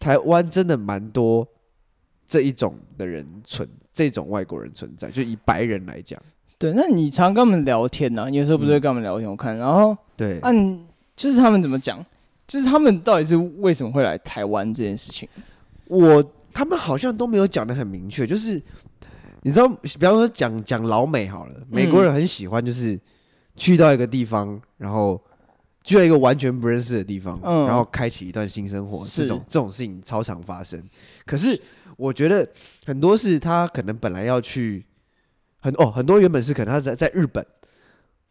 [0.00, 1.46] 台湾真的蛮多
[2.26, 6.20] 这一种的人存，这种外国人存在，就以白人来讲。
[6.58, 8.28] 对，那你常跟他们聊天呢、啊？
[8.28, 9.30] 你有时候不是会跟他们聊天？
[9.30, 10.78] 我看，然后对，按、啊、
[11.14, 12.04] 就是他们怎么讲？
[12.48, 15.28] 就是他们到底是为什么会来台湾这件事情？
[15.86, 18.26] 我他们好像都没有讲的很明确。
[18.26, 18.60] 就是
[19.42, 22.98] 你知道，比方说讲讲老美好了，美国人很喜欢就是
[23.54, 25.22] 去到一个地方，然后
[25.84, 30.82] 去了一个完全不认识的地方，嗯、然后开启一段新生活，这种这种事情超常发生。
[31.24, 31.60] 可是
[31.96, 32.48] 我觉得
[32.84, 34.84] 很多是他可能本来要去
[35.60, 37.44] 很哦，很多原本是可能他在在日本，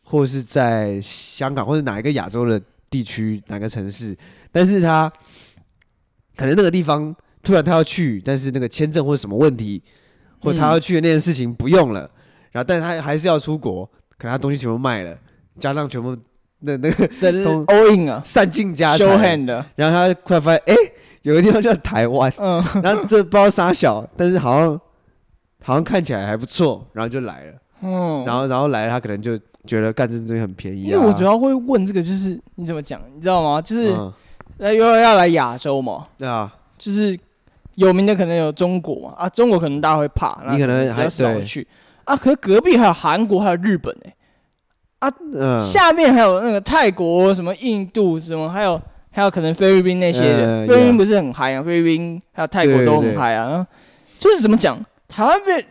[0.04, 4.18] 或者是在香港，或者哪一个亚洲的地区哪个城市，
[4.52, 5.12] 但是他
[6.36, 9.82] 可能那个地方突然他要去，但是那个签证或者什么问题，
[10.42, 12.12] 或他要去的那件事情不用了，嗯、
[12.52, 13.86] 然后但是他还是要出国，
[14.18, 15.18] 可能他东西全部卖了，
[15.60, 16.18] 加上全部。
[16.60, 17.08] 那那个
[17.44, 19.06] 都 all in 啊，散尽家财，
[19.76, 20.76] 然后他突然发现，哎，
[21.22, 24.82] 有个地方叫台湾，嗯，然后这不知道啥小，但是好像
[25.68, 30.88] 好像看起来还不错，然后就来了，嗯，然后然后来了，他可能就觉得干这东西很便宜啊。
[30.88, 33.62] 因为我主要会问这个，就是你怎么讲，你知道吗？
[33.62, 33.94] 就是
[34.60, 37.20] 呃，又要来亚洲嘛，对啊，就是
[37.76, 41.68] 有名的可能有中国嘛，啊，中国可能大家会怕，你可能还少去
[42.06, 44.14] 啊，可是隔壁还有韩国，还有日本哎。
[45.00, 51.62] 啊，嗯、下面还有那个泰国、什么印度、什么，还有还有可能菲律宾那些人，嗯、菲律宾不是很嗨啊？
[51.62, 53.68] 菲律宾还有泰国都很嗨啊。
[54.18, 55.66] 就是怎么讲，台湾被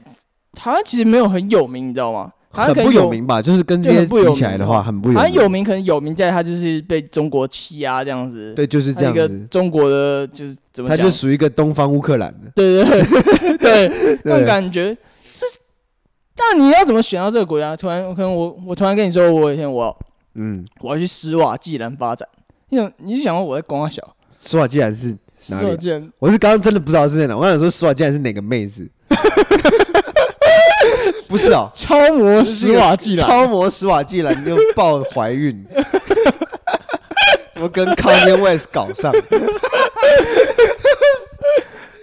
[0.53, 2.33] 台湾其实没有很有名，你知道吗？
[2.51, 3.43] 很不有名吧？
[3.43, 5.23] 就是跟这些比起来的话，很不有名。
[5.23, 8.55] 很有名，可能有名在他就是被中国欺压这样子。
[8.55, 9.19] 对，就是这样子。
[9.19, 10.97] 一个中国的就是怎么讲？
[10.97, 12.51] 他就属于一个东方乌克兰的。
[12.55, 14.97] 对对对 对，那种感觉
[15.31, 15.45] 是。
[16.35, 17.77] 但你要怎么选到这个国家？
[17.77, 19.99] 突然可能我我突然跟你说，我有一天我要
[20.37, 22.27] 嗯我要去斯瓦济兰发展，
[22.71, 25.15] 你想你就想说我在光小斯瓦济兰是
[25.49, 26.11] 哪里？
[26.19, 28.89] 我是刚刚真的不知道是在哪，我想说斯瓦济兰是哪个妹子？
[31.29, 35.65] 不是哦，超模史瓦济兰，超模史瓦济兰又抱怀孕，
[37.55, 39.13] 怎么跟 Kanye West 搞上？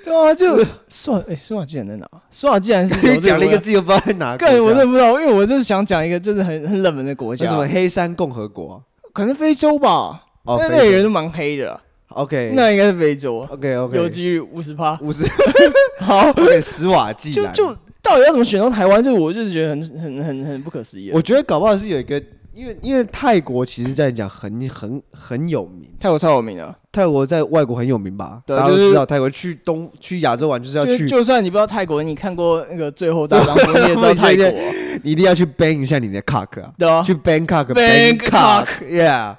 [0.03, 2.05] 对啊，就史瓦哎，施瓦济兰在哪？
[2.29, 4.35] 施瓦济兰是 你讲了一个字，又不知道在哪。
[4.37, 8.83] 对，我真的不知道，因为我就是想讲一个真的很很冷门的国家，什么黑山共和国？
[9.13, 10.21] 可能非洲吧。
[10.43, 11.79] 哦，那里人都蛮黑的。
[12.15, 13.45] OK，那应该是非洲。
[13.49, 15.25] OK OK，有几率五十趴，五十。
[15.99, 17.53] 好，对，史瓦济兰。
[17.53, 19.01] 就就到底要怎么选到台湾？
[19.03, 21.11] 就我就是觉得很很很很不可思议。
[21.13, 22.21] 我觉得搞不好是有一个。
[22.55, 28.43] 因为因为泰国其实在讲很很很有名，泰国超有名的，泰国在外国很有名吧？
[28.45, 34.45] 大家都知道泰国去东去亚洲玩就是要去，就算你不知道泰国，你看过那个最后大张你也知道泰国，
[35.01, 39.35] 你一定要去 bang 一下你的 cock 啊，对啊，去 Bangkok，Bangkok，yeah，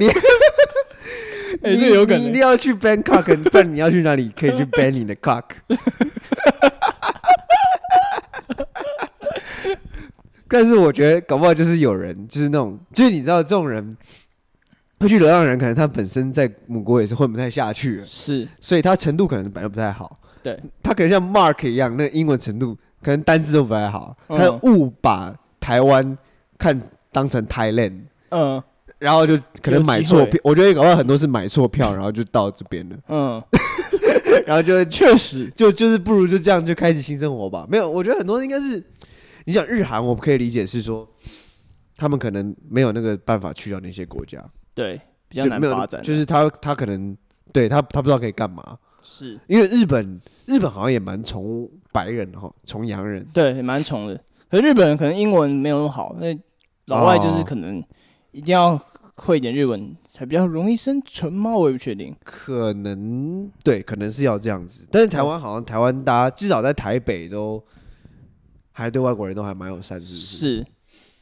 [0.00, 0.08] 你，
[1.62, 5.44] 哎，这有可能，你一定要去 Bangkok，不然你要去哪里 可以去 bang 你的 cock？
[10.48, 13.96] 但是我觉得搞不好就是有人，就是那种，就是你知道这种人
[14.98, 20.18] 会去流浪人，可能他本身在母国也是混不太下去，是，所以他程度可能本来不太好。
[20.42, 26.18] 对，他可能像 Mark 一样，那个英文程度可能单字都不太好，他误把台湾
[26.58, 26.80] 看
[27.12, 28.00] 当成 Thailand，
[28.30, 28.60] 嗯，
[29.00, 30.40] 然后就可能买错票。
[30.44, 33.42] 我觉得搞不好很多是买错票，然后就到这边了，嗯，
[34.46, 37.66] 然后就 确实就就是不如就这样就开始新生活吧。
[37.68, 38.80] 没有，我觉得很多应该是。
[39.46, 41.08] 你想日韩，我可以理解是说，
[41.96, 44.38] 他们可能没有那个办法去到那些国家，
[44.74, 46.00] 对，比较难发展。
[46.02, 47.16] 就是他他可能
[47.50, 48.62] 对他他不知道可以干嘛，
[49.02, 54.20] 是因为日本日本好像也蛮崇白人哈，崇洋人，对，也蛮崇的。
[54.50, 56.38] 可是日本人可能英文没有那么好，那
[56.84, 57.82] 老外就是可能
[58.32, 58.80] 一定要
[59.26, 61.56] 会一点日文才比较容易生存吗？
[61.56, 64.86] 我也不确定，可能对，可能是要这样子。
[64.90, 67.62] 但是台湾好像台湾大家至少在台北都。
[68.72, 70.36] 还对外国人都还蛮友善，是不是？
[70.38, 70.66] 是，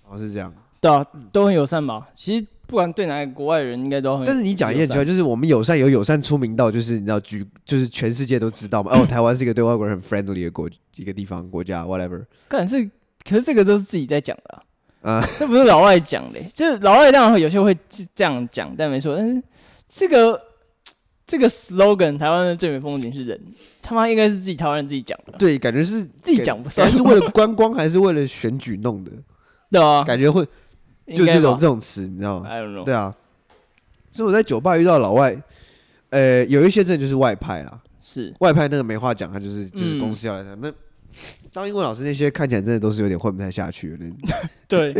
[0.03, 0.55] 好像是这样。
[0.81, 2.07] 对啊，都很友善吧？
[2.15, 4.25] 其实不管对哪个国外人，应该都很。
[4.25, 8.93] 但是你讲一点奇怪，就是我们友善有友善出名到，就是你知道，举就是全世界都知道嘛。
[8.95, 12.25] 哦，台湾是一个对外国人很 friendly 的国一个地方国家，whatever。
[12.47, 12.89] 可是
[13.29, 14.63] 可是这个都是自己在讲的啊，
[15.39, 16.41] 这不是老外讲的。
[16.55, 17.77] 就是老外当然有些会
[18.15, 19.17] 这样讲，但没错。
[19.17, 19.43] 但是
[19.93, 20.41] 这个。
[21.31, 23.39] 这个 slogan 台湾的最美风景是人，
[23.83, 25.35] 他妈应该是自己台湾人自己讲的。
[25.37, 29.13] 对，感觉是自己讲不上，是为了观光还是为了选举弄的？
[29.71, 30.43] 对啊，感觉会
[31.15, 32.49] 就这种这种词，你知道吗？
[32.83, 33.15] 对啊。
[34.11, 35.37] 所以我在酒吧遇到老外，
[36.09, 40.57] 呃，有一些真的就是外派啊，是外派，那个没话讲，他就是就是公司要来的。
[40.57, 40.73] 那
[41.53, 44.05] 当英文老师那些看起来真的都是有点混不太下去的。
[44.69, 44.93] 对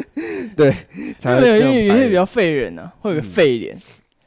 [0.57, 0.75] 对，
[1.23, 3.77] 因为因为有些比较废人啊，会有个废脸。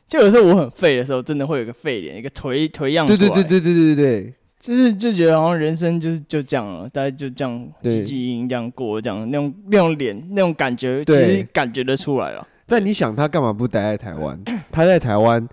[0.07, 3.19] 就有时候我很废的时候，真的会有个废脸，一个颓颓样出来。
[3.19, 12.45] 对对对对对对对，就是就觉得好像人生就是就这样了，大家就这样积积这样过，这样那种那种脸那种感觉，其实感觉得出来了。
[12.65, 14.37] 但你想他干嘛不待在台湾？
[14.69, 15.47] 他在台湾，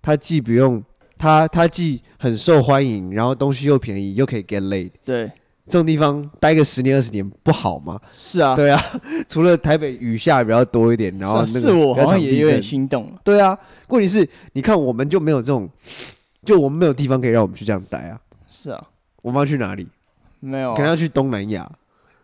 [0.00, 0.82] 他既不用
[1.18, 4.90] 他他既很受欢迎，然后东西又便宜，又可以 get laid。
[5.04, 5.30] 对，
[5.66, 7.98] 这种地方待个十年二十年不好吗？
[8.12, 8.80] 是啊，对啊，
[9.26, 13.10] 除了台北雨下比较多一点，然后那个是我好像也有点心动。
[13.24, 15.68] 对啊，问题是，你看我们就没有这种，
[16.44, 18.20] 就我们没有地方可以让我们去这样待啊。
[18.50, 18.84] 是啊，
[19.22, 19.86] 我们要去哪里？
[20.40, 21.70] 没有，可能要去东南亚。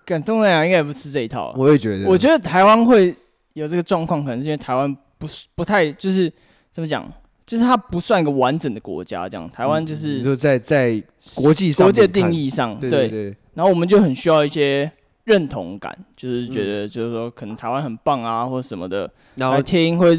[0.05, 1.55] 干东南亚应该也不吃这一套。
[1.57, 3.15] 我也觉得，我觉得台湾会
[3.55, 6.31] 有这个状况，可能是因为台湾不是不太就是
[6.71, 7.11] 怎么讲。
[7.51, 11.03] 就是它不算一个完整的国家，这样台湾就是就在在
[11.35, 13.09] 国际上国际定义上，对对。
[13.09, 13.37] 对。
[13.55, 14.89] 然后我们就很需要一些
[15.25, 20.17] 认同感，就是觉得就是说可能台湾很棒啊，或者什么的，然后听会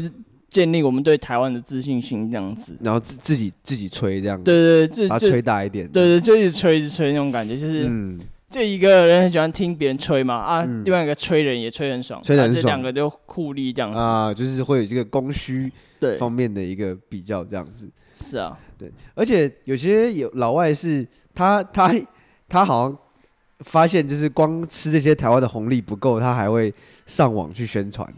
[0.50, 2.76] 建立我们对台湾的自信心这样子。
[2.82, 7.90] 然后自自己自己吹这样，对对对，把它吹大一点，对对，就一直吹一直吹那种感觉，就是
[8.50, 13.98] 就一个人很喜欢听别人吹嘛啊，另外一个吹人也吹很爽，吹很爽，这两个就互利这样子。
[13.98, 15.72] 啊，就是会有这个供需。
[16.02, 21.94] 对方面的一个比较，这样子是啊，对，而且有些有老外是他他
[22.48, 22.98] 他好像
[23.60, 26.74] 发现，就是光吃这些台湾的红利不够，他还会
[27.06, 28.12] 上网去宣传。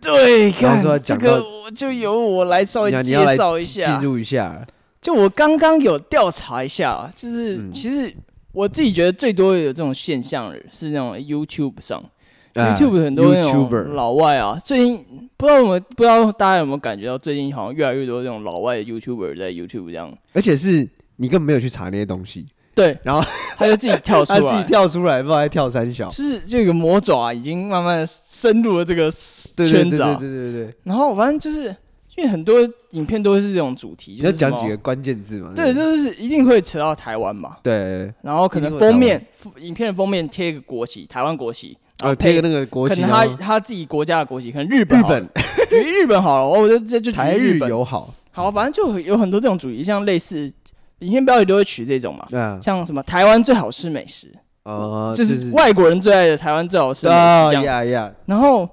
[0.00, 4.66] 对，刚说这个我就由我来稍微介绍一下，进入一下。
[5.02, 8.10] 就我刚刚有调查一下，就是其实
[8.52, 12.02] 我自己觉得最多有这种现象的是那种 YouTube 上。
[12.58, 15.04] YouTube 很多那种老外啊，最近
[15.36, 23.22] 不知道我们不知道大家有没有感觉到，最近好像越来越多这种老外的 YouTuber 在 YouTube 这样，而且是你根本没有去查那些东西，对，然后
[23.56, 26.24] 他就自己跳出来， 他自己跳出来，不知道在跳三小，就。
[26.24, 31.74] 是这个魔爪已经慢慢的深入了这个圈子啊，对对对对，然后反正就是
[32.18, 32.56] 因为很多
[32.90, 39.24] 影片都是这种主题，要讲几个关键字嘛，对，就是一定会扯到台湾嘛，对，然后可能封面
[39.60, 41.78] 影片的封面贴一个国旗，台湾国旗。
[42.00, 45.28] 呃，贴个那个国旗，可能他他自己国家的国旗，可能日本，日本，
[45.70, 50.50] 举日本好了，我就就就台日友好，好，反正就有很多这种主题，像类似
[51.00, 54.32] 影片标题都会取这种嘛，对啊，像什么台湾最好吃美食，
[54.64, 57.52] 呃，就是外国人最爱的台湾最好吃美食这
[57.90, 58.68] 样，然后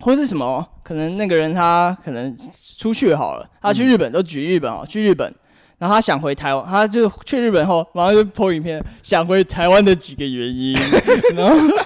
[0.00, 2.36] 或是什么，可能那个人他可能
[2.78, 5.32] 出去好了，他去日本都举日本哦，去日本。
[5.76, 10.72] 然后他想回台湾，他就去日本后，马上就 po 影片，想回台湾的几个原因，
[11.34, 11.76] 然后，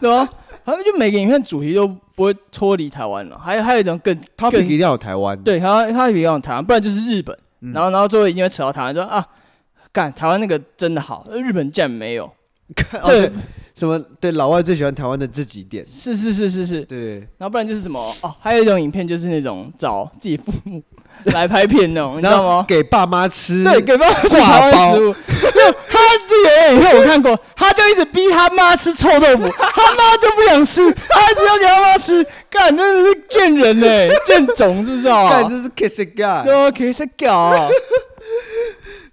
[0.00, 0.26] 对吧？
[0.64, 3.38] 他们就每个影片主题都不会脱离台湾了。
[3.38, 7.36] 还有还有一种更，他一定要有台湾，对，他他一定要有台湾，不然就是日本。
[7.60, 9.26] 嗯、然后然后最后一定会扯到台湾，说啊，
[9.92, 12.24] 干台湾那个真的好，日本竟然没有。
[13.02, 13.30] 哦、对，
[13.74, 13.98] 什么？
[14.20, 15.84] 对，老外最喜欢台湾的这几点。
[15.88, 17.18] 是是是是是，对。
[17.38, 18.00] 然后不然就是什么？
[18.22, 20.82] 哦，还有一种影片就是那种找自己父母。
[21.26, 22.64] 来拍片那种， 你知道吗？
[22.68, 25.14] 给爸妈吃，对，给爸妈吃台湾食物。
[25.88, 33.86] 他这个影片我看过，他就一直逼他妈吃臭豆腐， 他妈就不想吃，他一直要给他妈吃，干真的是贱人呢，
[34.26, 35.30] 贱种是不是啊？
[35.30, 37.70] 干这是 kiss a guy，对啊，kiss a guy，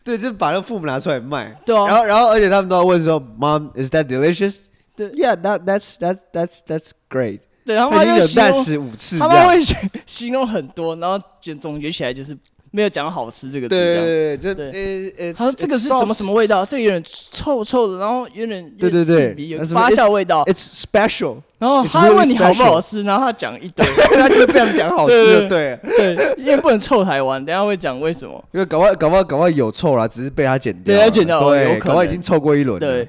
[0.04, 1.56] 对，就把那个父母拿出来卖。
[1.66, 4.58] 对啊，然后然后而且他们都要问说，Mom，is that delicious？
[4.96, 7.42] 对，Yeah，that that's that's that's that's great。
[7.64, 8.42] 对，然后他就形
[8.76, 9.62] 容，他们会
[10.06, 12.36] 形容很多，然后就总结起来就是
[12.72, 13.76] 没有讲好吃这个字。
[13.76, 16.66] 对对对，这呃呃，他说这个是什么什么味道？
[16.66, 20.44] 这个有点臭臭的，然后有点对对对，有发酵味道。
[20.46, 21.38] It's special。
[21.62, 23.86] 然后他问你好不好吃，然后他讲一堆，
[24.18, 28.44] 他就是不想讲好吃的，对对，因为不能臭台湾，等下会讲为什么？
[28.52, 33.06] 因为搞不好搞不好搞不好有臭啦，只是被他剪掉，对，剪掉，对，搞不好已经臭过一轮了，对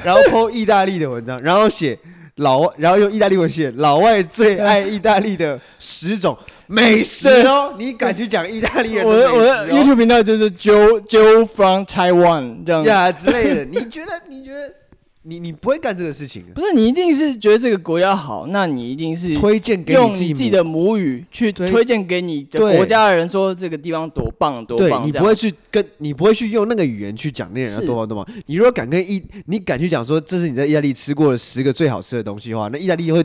[0.04, 1.98] 然后 po 意大利的文章，然后写
[2.36, 6.36] 老外，然后用意大利文写老外最爱意大利的十种
[6.68, 7.74] 美食哦。
[7.76, 9.28] 你敢去讲意大利人的美食？
[9.32, 13.64] 我的 YouTube 频道就是 Joe Joe from Taiwan 这样子呀之类的。
[13.64, 14.12] 你觉得？
[14.28, 14.72] 你觉得？
[15.22, 25.06] 你你不会干这个事情，不是你一定是觉得这个国家好，那你一定是推荐给用你自己的母语去推荐给你的国家的人，说这个地方多棒多棒。
[25.06, 28.26] 你不会去跟你不会去用那个语言去讲那人家多棒多棒。
[28.46, 33.22] 你如果敢跟意，你敢去讲说这是你在意大利吃过的十个最好吃的东西的话，那意大利会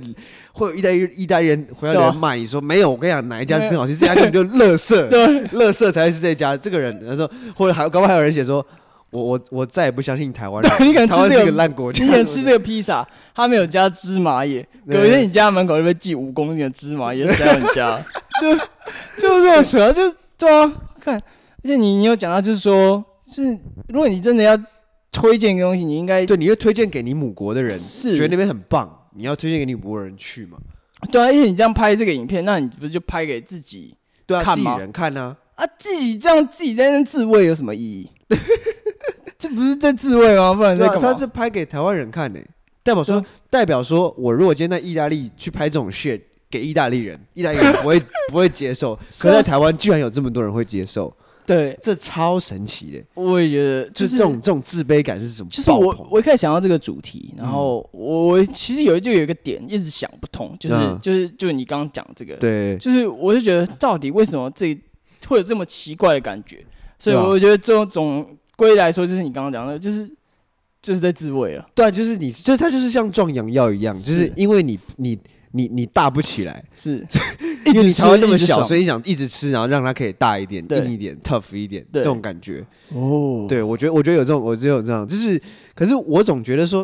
[0.51, 6.58] 会有意大利意大利人回来人骂你说没有，我跟你讲哪一家是真好吃，这家根本就乐色，对，垃圾才是这家。
[6.58, 8.65] 这个人他说， 或者还搞不好还有人写说。
[9.15, 10.71] 我我我再也不相信台湾人。
[10.88, 12.04] 你敢吃这个烂国家？
[12.04, 13.08] 你敢吃这个披萨？
[13.34, 17.97] 他没有加芝麻叶，隔天你家门口就被寄五公斤的芝麻叶在你家，
[18.41, 18.56] 就
[19.17, 20.71] 就是这么扯，就对啊。
[20.99, 24.60] 看，而且你你有讲到，就是说，就是如果你真的要
[25.12, 30.58] 推荐一个东西，你应该对，你会推荐给你母国的人，是觉得那边很棒，你要推荐给你母国人去嘛？
[31.12, 35.38] 对啊，因为你这样拍这个影片，那你不是就拍给自己对啊，自己人看呢？
[35.54, 38.10] 啊，自己这样自己在那自慰有什么意义？
[39.45, 40.53] 这不是在自慰吗？
[40.53, 41.01] 不然在干嘛？
[41.01, 42.39] 他是拍给台湾人看的，
[42.81, 48.95] 代表说，代表说我如果今天在意大利去拍这种 shit 给意大利人， 意大利人不会不会接受。
[49.19, 53.03] 可是在台湾居然有这么多人会接受，对，这超神奇的。
[53.13, 55.49] 我也觉得，就是这种这种自卑感是什么？
[55.51, 64.75] 就是我我一开始想到这个主题，然后我其实有就有一个点一直想不通，就是就是就是你刚刚讲这个，对，就是我就觉得到底为什么这
[65.27, 66.65] 会有这么奇怪的感觉？
[66.97, 68.27] 所以我觉得这种。
[68.56, 70.10] 归来说，就是你刚刚讲的，就是
[70.82, 71.68] 就是在自慰了。
[71.76, 75.18] 对啊，就是你，就是他，就是像壮阳药一样，就是因为你你
[75.52, 77.06] 你你大不起来，是，
[77.65, 82.65] 因为你才会那么小，所以你想一直吃，然后让它可以大一点、硬一点、tough 一点，这种感觉。
[82.89, 85.41] 哦，对我觉得，我觉得有这种，我觉得有这样，就是，
[85.74, 86.84] 可是我总觉得说，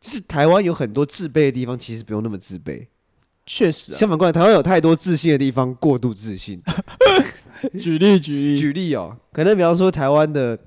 [0.00, 2.86] 就是台湾有很多自卑的地方，其实不用那么自卑。
[3.46, 6.62] 确实，相反过来，台湾有太多自信的地方，过度自信。
[7.78, 10.58] 举例举例举例哦，可能比方说台湾的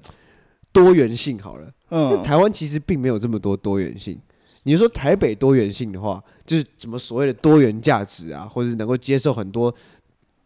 [0.72, 4.20] 多元性好了，嗯，台湾其实并没有这么多多元性。
[4.66, 9.74] 你说台北多元性的话，就是什么所谓的多元价值啊，或者是能够接受很多。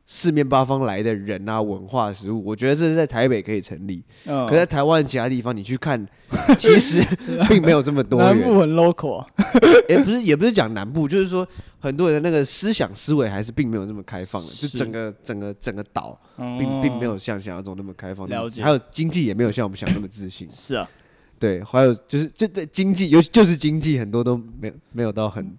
[0.09, 4.01] 四面八方来的人啊，文化食物，我觉得这是在台北可以成立。
[4.23, 6.07] 可在台湾其他地方，你去看，
[6.57, 7.03] 其实
[7.49, 8.39] 并没有这么多元。
[8.39, 9.27] 南部很 local 啊，
[9.89, 11.45] 也不是，也不是讲南部，就是说
[11.79, 18.25] 很多人的那个思想思维还是并没有那么开放的，就整个整个整个岛，并并没有像想象中那么开放。
[18.29, 18.63] 了解。
[18.63, 20.47] 还有经济也没有像我们想那么自信。
[20.49, 20.89] 是啊，
[21.37, 25.57] 对，还有就是就对经济，尤其就是经济，很多都没有没有到很。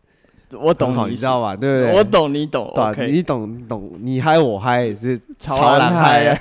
[0.52, 1.54] 我懂你，你知道吧？
[1.54, 1.94] 对不对？
[1.94, 6.38] 我懂你懂，对，你懂懂，你嗨我嗨也是超嗨啊！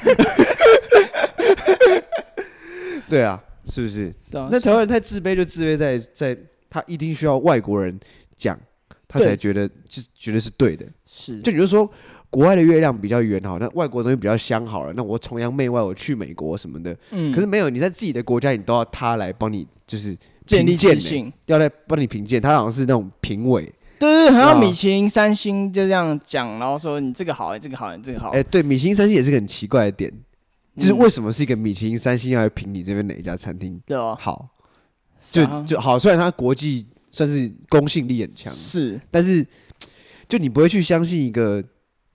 [3.10, 4.14] 对啊，是不是？
[4.32, 6.38] 那台湾人太自卑，就自卑在在
[6.70, 7.98] 他一定需要外国人
[8.38, 8.58] 讲，
[9.08, 10.86] 他才觉得就觉得是对的。
[11.06, 11.90] 是，就你就说
[12.30, 16.96] 国外的月亮比较圆好，那外国东西比较香好了，那我崇洋媚外，我去美国什么的。
[17.12, 17.34] 嗯。
[17.34, 20.16] 可是没有，你在自己的国家，你都要他来帮你，就是
[20.46, 22.42] 建立自信，要来帮你评鉴。
[22.42, 23.70] 他好像是那种评委。
[24.00, 28.30] 对对，好像米其林三星就这样讲，然后说你这个好，这个好，你这个好。
[28.30, 30.14] 哎，对，米其林三星也是个很奇怪的点，
[30.76, 33.82] 就是为什么是一个米其林三星要来评你这边哪一家餐厅？
[33.86, 34.48] 对哦，好，
[35.32, 35.98] 就就好。
[35.98, 39.46] 虽然它国际算是公信力很强，是，但是
[40.28, 41.64] 就你不会去相信一个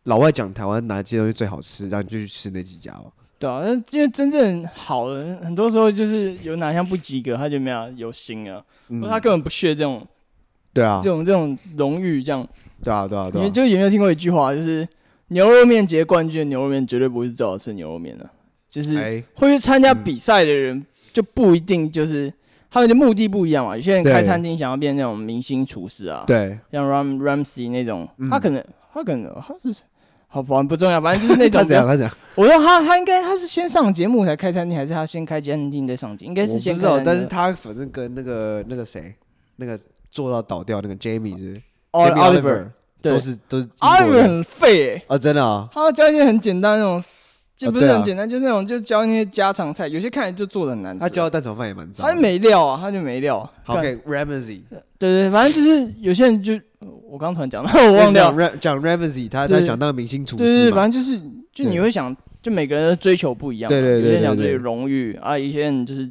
[0.05, 3.13] 老外讲台湾哪些东西最好吃，然后你就去吃那几家哦。
[3.39, 8.63] 对啊，因为真正好的很多时候就是有哪项不及格，他就没有有心啊，
[9.01, 10.07] 或他根本不屑这种。
[10.75, 12.47] 对啊，这种这种荣誉这样，
[12.83, 13.45] 对啊对啊对啊。
[13.45, 14.89] 你就有没有听过一句话，就是
[15.29, 18.29] 牛肉面节冠军的牛肉面绝对不是最好吃的牛肉面的，
[18.71, 22.33] 就是会去参加比赛的人就不一定就是
[22.71, 23.77] 他们的目的不一样嘛。
[23.77, 29.83] 有些人开餐厅想要变那种明星厨师啊，对，像 Ram Ramsey 那种，他可能他可能他是
[30.29, 31.61] 好不不重要，反正就是那种。
[31.61, 31.87] 他怎样？
[31.87, 32.17] 他怎样？
[32.35, 36.29] 我说他他应该他是先上节目才开餐厅，还是他先开餐厅再上节目？
[36.31, 36.89] 应该是先开。
[36.89, 39.15] 我不知道，但是他反正跟那个那个谁
[39.57, 39.79] 那个。
[40.13, 42.67] 做到倒掉那个 Jamie 是，Oliver
[43.01, 47.03] 都是都是 Oliver 很废哎，啊真的啊，他教一些很简单那种，
[47.57, 51.01] 就不是很简单，就那种就教那些家常菜，有些看起来就做的很难吃。
[51.01, 53.51] 他教的蛋炒饭也蛮糟，他就没料啊，他就没料。
[53.67, 54.61] OK Ramsey，
[54.99, 56.53] 对对，反正就是有些人就
[57.09, 58.31] 我刚突然讲了，我忘掉。
[58.61, 61.21] 讲 Ramsey，他他想当明星厨师，对对，反正就是
[61.53, 66.11] 就你会想，就每个人的追求不一样，对对对，有些人想追求荣誉啊，有些人就是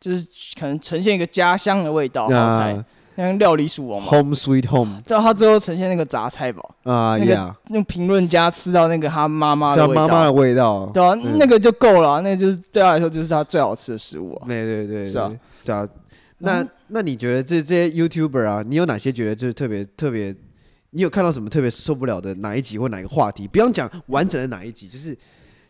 [0.00, 0.26] 就是
[0.58, 2.84] 可能呈现一个家乡的味道好菜。
[3.16, 6.62] 像料理鼠王嘛，Home Sweet Home，知道他最后呈现那个杂菜吧？
[6.84, 14.46] 啊，那个用评论家吃到那个他妈妈的味道，妈妈的味道，对啊，那个就够了，那就是对他来说就是他最好吃的食物啊。
[14.46, 15.32] 对对对，是啊，
[15.64, 15.88] 对啊。
[16.38, 20.34] 那那你觉得这这些 YouTuber 啊，你有哪些觉得就是特别特别？
[20.94, 23.48] 你有看到什么特别受不了的哪一集或哪一个话题？
[23.48, 25.16] 不用讲完整的哪一集，就是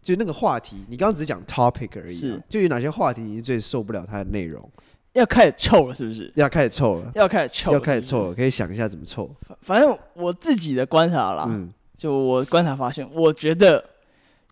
[0.03, 4.69] 就那个话题，你刚刚只是讲 topic 而已，是就有哪些话题你是最受不了它的内容？
[5.13, 6.33] 要开始臭了，是不是？
[6.37, 9.31] 要开始臭了，要开始臭，要开始臭了，可以想一下怎么臭。
[9.61, 13.85] 反正我自己的观察啦，嗯，就我观察发现，我觉得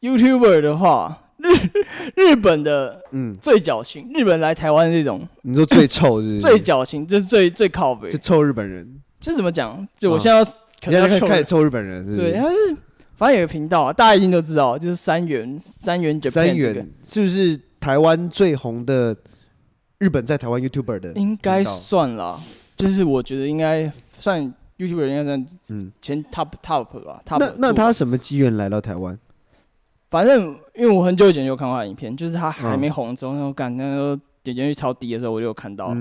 [0.03, 1.49] YouTuber 的话，日
[2.15, 9.01] 日本的嗯最矫情，日本来台湾这种，你说最臭是 最矫情，这是最最靠北，是臭日本人。
[9.19, 9.87] 这怎么讲？
[9.99, 10.45] 就我现在要
[10.83, 12.33] 可能开始臭日本人，是不是？
[12.33, 12.77] 对，他是
[13.17, 19.17] 反正有个频道啊，大家一定都知道，就是三元三元 Japan 三元是不是台湾最红的？
[20.01, 22.41] 日本在台湾 YouTuber 的应该算啦，
[22.75, 23.87] 就是我觉得应该
[24.19, 24.43] 算
[24.79, 27.21] YouTuber，应该算嗯前 top top 吧。
[27.39, 29.19] 那那他什么机缘来到台湾？
[30.09, 35.93] 反正因为我很久以前就看过他影片，就是他还没红的时候，那时候干那时候点击率超低的时候，我就有看到。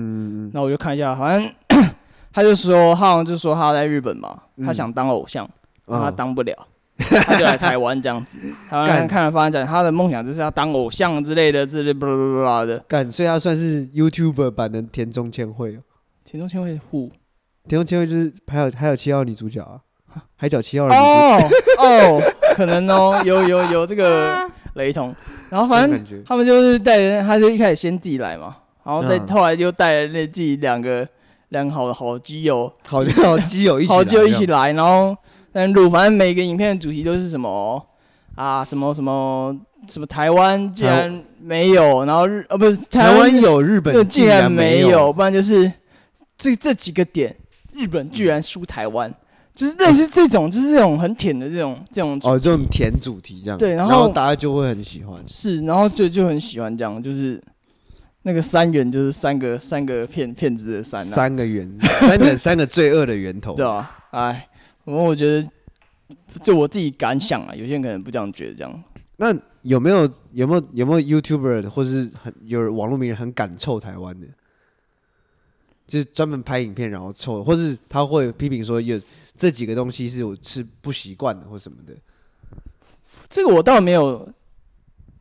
[0.52, 1.46] 那我就看一下，好像
[2.32, 5.46] 他就说，他好像就说他在日本嘛，他想当偶像，
[5.86, 6.66] 他当不了。
[7.00, 8.38] 他就来台湾这样子，
[8.68, 12.78] 台湾看了发展，他的梦想就是要当偶像之类的，之类巴拉巴拉的。
[12.86, 15.80] 干，所以他算是 YouTuber 版的田中千惠哦。
[16.24, 17.10] 田中千惠呼，
[17.66, 19.80] 田中千惠就是还有还有七号女主角啊，
[20.36, 21.38] 海角七号哦
[21.78, 22.22] 哦，
[22.54, 25.14] 可能哦，有有有这个雷同。
[25.48, 31.06] 然后反正他们就是带人，他就一开始先自己来嘛，然后再后来就带着那自己两个
[31.48, 35.16] 两个好的好基友，好好基友一起，好基友一起来，然后。
[35.52, 37.84] 但录，反正每个影片的主题都是什么
[38.36, 38.64] 啊？
[38.64, 39.56] 什么什么
[39.88, 40.06] 什么？
[40.06, 45.70] 台湾竟然没有，然后日呃、啊、不是台湾有，日本竟然没有，不然就是
[46.38, 47.34] 这这几个点，
[47.74, 49.14] 日本居然输台湾，嗯、
[49.54, 53.58] 就是类似这种，就是这种很甜的这种这种哦，这种甜主题这样。
[53.58, 55.20] 对，然后，大家就会很喜欢。
[55.26, 57.42] 是，然后就就很喜欢这样，就是
[58.22, 61.68] 那个三元就是三个三个骗骗子的三、啊，三个源，
[62.00, 63.98] 三个三个罪恶的源头， 对吧？
[64.12, 64.46] 哎。
[64.84, 65.48] 我我觉得，
[66.42, 68.54] 就我自己感想啊，有些人可能不这样觉得。
[68.54, 68.84] 这样，
[69.16, 74.26] 那有没有有没有有没有 YouTuber 或是很有网络名人很敢臭台湾的，
[75.86, 78.98] 就是专门拍影片然后臭，或是他会批评说有
[79.36, 81.94] 这几个东西是我吃不习惯的或什么的。
[83.28, 84.26] 这个我倒没有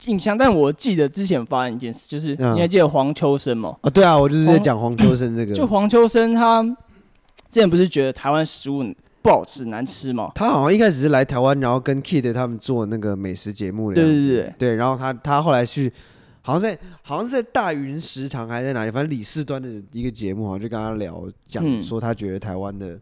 [0.05, 3.77] 印象，但我记得之前发生一件事，就是你还记得黄秋生吗？
[3.81, 5.53] 啊，对啊，我就是在讲黄秋生这个。
[5.53, 6.63] 就黄秋生他
[7.49, 8.83] 之前不是觉得台湾食物
[9.21, 10.31] 不好吃，难吃吗？
[10.33, 14.27] 他好像一开始是来台湾，然后跟 Kid 他们做那个美食节目的样子。
[14.27, 14.75] 对对对，对。
[14.75, 15.91] 然后他他后来去，
[16.41, 23.01] 好像在好像是在大云食堂还是在哪里，反正李四端的一个节目，好像就跟他聊讲说他觉得台湾的，嗯、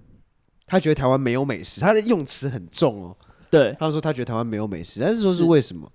[0.66, 3.16] 他觉得台湾没有美食，他的用词很重哦。
[3.50, 5.88] 对，他说他觉得台湾没有美食，但是说是为什么？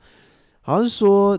[0.60, 1.38] 好像是说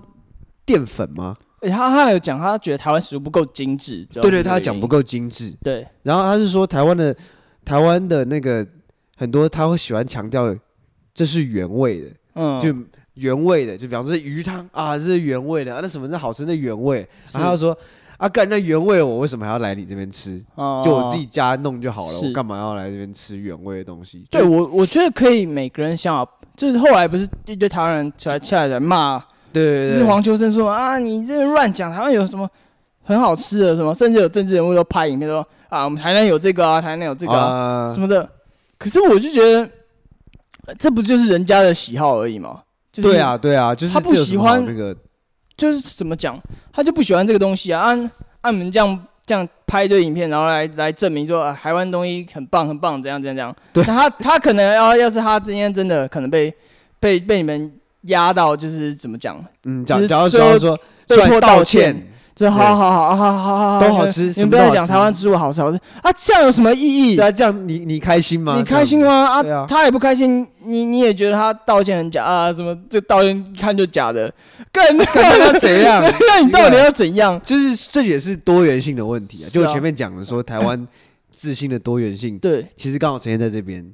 [0.65, 1.37] 淀粉吗？
[1.61, 4.05] 而且他他还有讲，他觉得台湾食物不够精致。
[4.11, 5.55] 对对，他讲不够精致。
[5.63, 5.87] 对。
[6.01, 7.15] 然后他是说台湾的。
[7.65, 8.65] 台湾的那个
[9.17, 10.55] 很多他会喜欢强调，
[11.13, 12.73] 这是原味的，嗯，就
[13.13, 17.07] 原味的，就比方说鱼汤啊，这是原味的啊，那什么是好吃的原味？
[17.31, 17.77] 然后他说
[18.17, 20.43] 啊，干那原味我为什么还要来你这边吃？
[20.55, 24.25] 哦、就我自己家弄就好了，我干嘛要来这边吃原味的东西？
[24.31, 32.49] 对我，我觉得可以，每个人想法，就是后来不是一堆台湾人出来出来在骂，对，就是黄秋生说啊，你这乱讲，台湾有什么
[33.03, 35.47] 很好吃的什么，甚至有政治人物都拍影片说。
[35.73, 38.29] 啊，我们台南有这个啊，台南有这个啊，什么的。
[38.77, 39.67] 可是我就觉得，
[40.77, 42.61] 这不就是人家的喜好而已嘛？
[42.91, 44.95] 就是、对啊，对啊，就是他不喜欢那个，
[45.57, 46.39] 就是怎么讲，
[46.71, 47.81] 他就不喜欢这个东西啊。
[47.81, 48.11] 按
[48.41, 53.55] 按你们这样这样拍一堆影片，然后来来证明说、啊、台湾东西很棒很棒，怎样怎样怎样。
[53.73, 56.53] 对，他他可能要要是他今天真的可能被
[56.99, 57.71] 被被你们
[58.01, 59.43] 压到，就是怎么讲？
[59.63, 62.09] 嗯，假假如说说被迫道歉。
[62.35, 64.33] 就好好好好好好，都好吃。
[64.35, 67.15] 你们不要讲台湾植物好吃好吃啊，这样有什么意义？
[67.15, 68.55] 对啊，这样你你开心吗？
[68.57, 69.41] 你开心吗？
[69.43, 72.51] 啊，他也不开心，你你也觉得他道歉很假啊？
[72.51, 74.33] 什么这道歉一看就假的？
[74.71, 76.03] 干那要怎样？
[76.27, 77.39] 那你到底要怎样？
[77.43, 79.47] 就是这也是多元性的问题啊。
[79.51, 80.87] 就我前面讲的说台湾
[81.29, 83.87] 自信的多元性，对，其实刚好呈现在这边，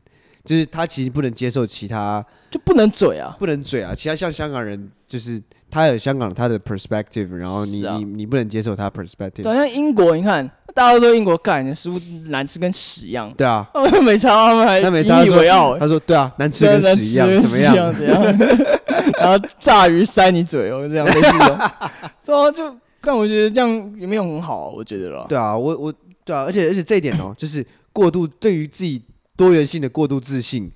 [0.46, 3.94] 就是他其实不能接受其他，就不能嘴啊，不能嘴啊。
[3.94, 5.44] 其他像香港人就是。
[5.70, 9.44] 他有香港他的 perspective，然后你、啊、你你不能接受他 perspective。
[9.44, 13.34] 对，像英国，你看大家都说英国干的食物难吃跟屎一样。
[13.38, 13.68] 对啊，
[14.04, 15.78] 没差，他们还引以为傲。
[15.78, 17.94] 他说对啊，难吃跟屎一样，怎么样？
[17.94, 18.22] 怎样？
[19.20, 21.72] 然后炸鱼塞你嘴哦，这样类似的。
[22.26, 25.26] 对啊，就看我觉得这样也没有很好，我觉得了。
[25.30, 25.94] 对啊，我我
[26.24, 29.02] 对啊，而且而且这一点哦，就是过度对于自己
[29.36, 30.72] 多元性的过度自信。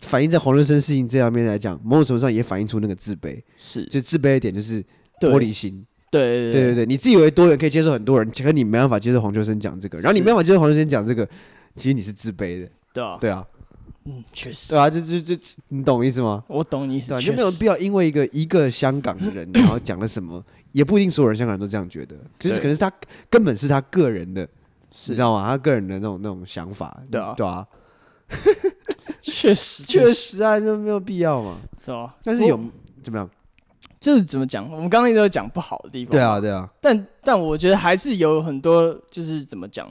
[0.00, 3.84] 反映在黄秋生事情这方面来讲，某种程度上也反映出那个自卑，是。
[3.86, 4.82] 就自卑一点就是
[5.20, 11.28] 玻璃心，对对对，对你自以为多元可以接受很多人，可你没办法接受黄秋生讲这个，然后你没办法接受黄秋生讲这个，
[11.74, 13.44] 其实你是自卑的，对啊，对啊，
[14.04, 15.36] 嗯，确实，对啊，就就就
[15.68, 16.44] 你懂意思吗？
[16.48, 20.42] 我懂你意思，对，就没有必要因为一个一个香港人， 然后讲了什么，
[20.72, 22.92] 也不一定所有人香港人都这样觉得，就是可能是他
[23.28, 24.42] 根本是他个人的，
[25.08, 25.46] 你知道吗？
[25.46, 27.66] 他个人的那种那种想法，对啊，对啊，
[29.20, 32.14] 确实 确实啊，就没有必要嘛，是吧？
[32.22, 32.58] 但是有
[33.02, 33.28] 怎么样？
[34.00, 34.64] 就是怎么讲？
[34.70, 36.68] 我们刚刚一直都讲不好的地方，对啊，对啊。
[36.80, 39.90] 但但我觉得还是有很多，就是怎么讲，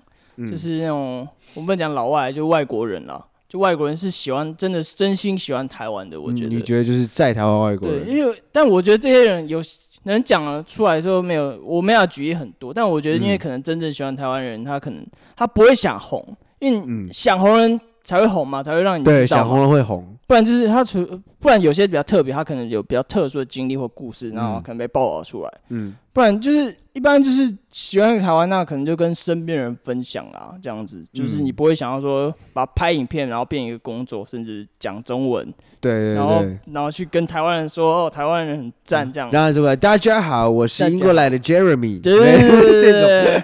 [0.49, 3.23] 就是那种我们讲老外，就外国人啦。
[3.49, 6.19] 就外国人是喜欢，真的是真心喜欢台湾的。
[6.19, 8.03] 我觉得、嗯，你觉得就是在台湾外国人？
[8.03, 9.61] 对，因为但我觉得这些人有
[10.03, 12.73] 能讲了出来说没有，我没有举例很多。
[12.73, 16.21] 但我觉得，因为可能真正喜欢台湾人，他可能他不会想红，
[16.59, 19.03] 因为想红人才会红嘛，才会让你。
[19.03, 20.15] 对，想红了会红。
[20.25, 21.05] 不然就是他除
[21.39, 25.53] 不然有些比较特别，他可能有比较特殊的经历或故事，然后可能被报道出来。
[25.69, 35.45] 嗯，不然就是一般就是喜欢台湾，那可能就跟身边人分享啊，这样子，就是你不会想要说把拍影片，然后变一个工作，甚至讲中文。
[35.79, 36.13] 对对对。
[36.15, 36.43] 然后
[36.73, 39.29] 然后去跟台湾人说哦，台湾人很赞这样。
[39.31, 42.01] 然后这个大家好，我是英国来的 Jeremy。
[42.01, 43.43] 对对对对。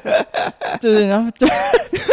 [0.81, 1.49] 对， 然后对。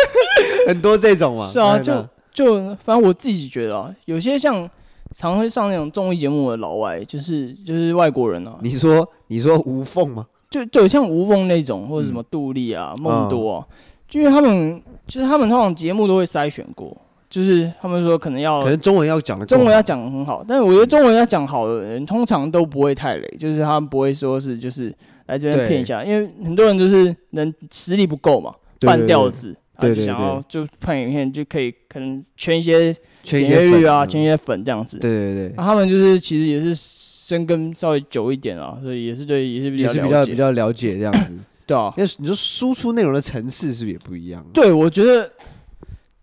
[0.68, 1.46] 很多这种嘛。
[1.46, 2.06] 是啊，就。
[2.40, 4.68] 就反正我自己觉得啊，有些像
[5.14, 8.58] 常会上那种综艺节目的老外，就是就是外国人啊。
[8.62, 10.26] 你说你说吴凤吗？
[10.48, 13.66] 就对，像吴凤那种，或者什么杜丽啊、梦、嗯、多啊，
[14.08, 16.96] 就因为他们就是他们通常节目都会筛选过，
[17.28, 24.90] 就是他们说可能要可能中文要讲的中文要讲的很好，但是我觉得中文要讲好的人通常都不会太累，就是他们不会说是就是
[25.26, 29.54] 来这边骗一下，因为很多人就是能实力不够嘛，半吊子。
[29.80, 34.98] 对，就想要就拍影片就可以，可能圈一些点阅率啊，圈一些粉这样子。
[34.98, 35.54] 对对对。
[35.56, 41.36] 他们就是其实也是深耕稍微久一点啊，所以也是对，也是比较比较比较了解这样子。
[41.66, 41.92] 对啊。
[41.96, 44.44] 那你说输出内容的层次是不是也不一样？
[44.52, 45.30] 对，我觉得，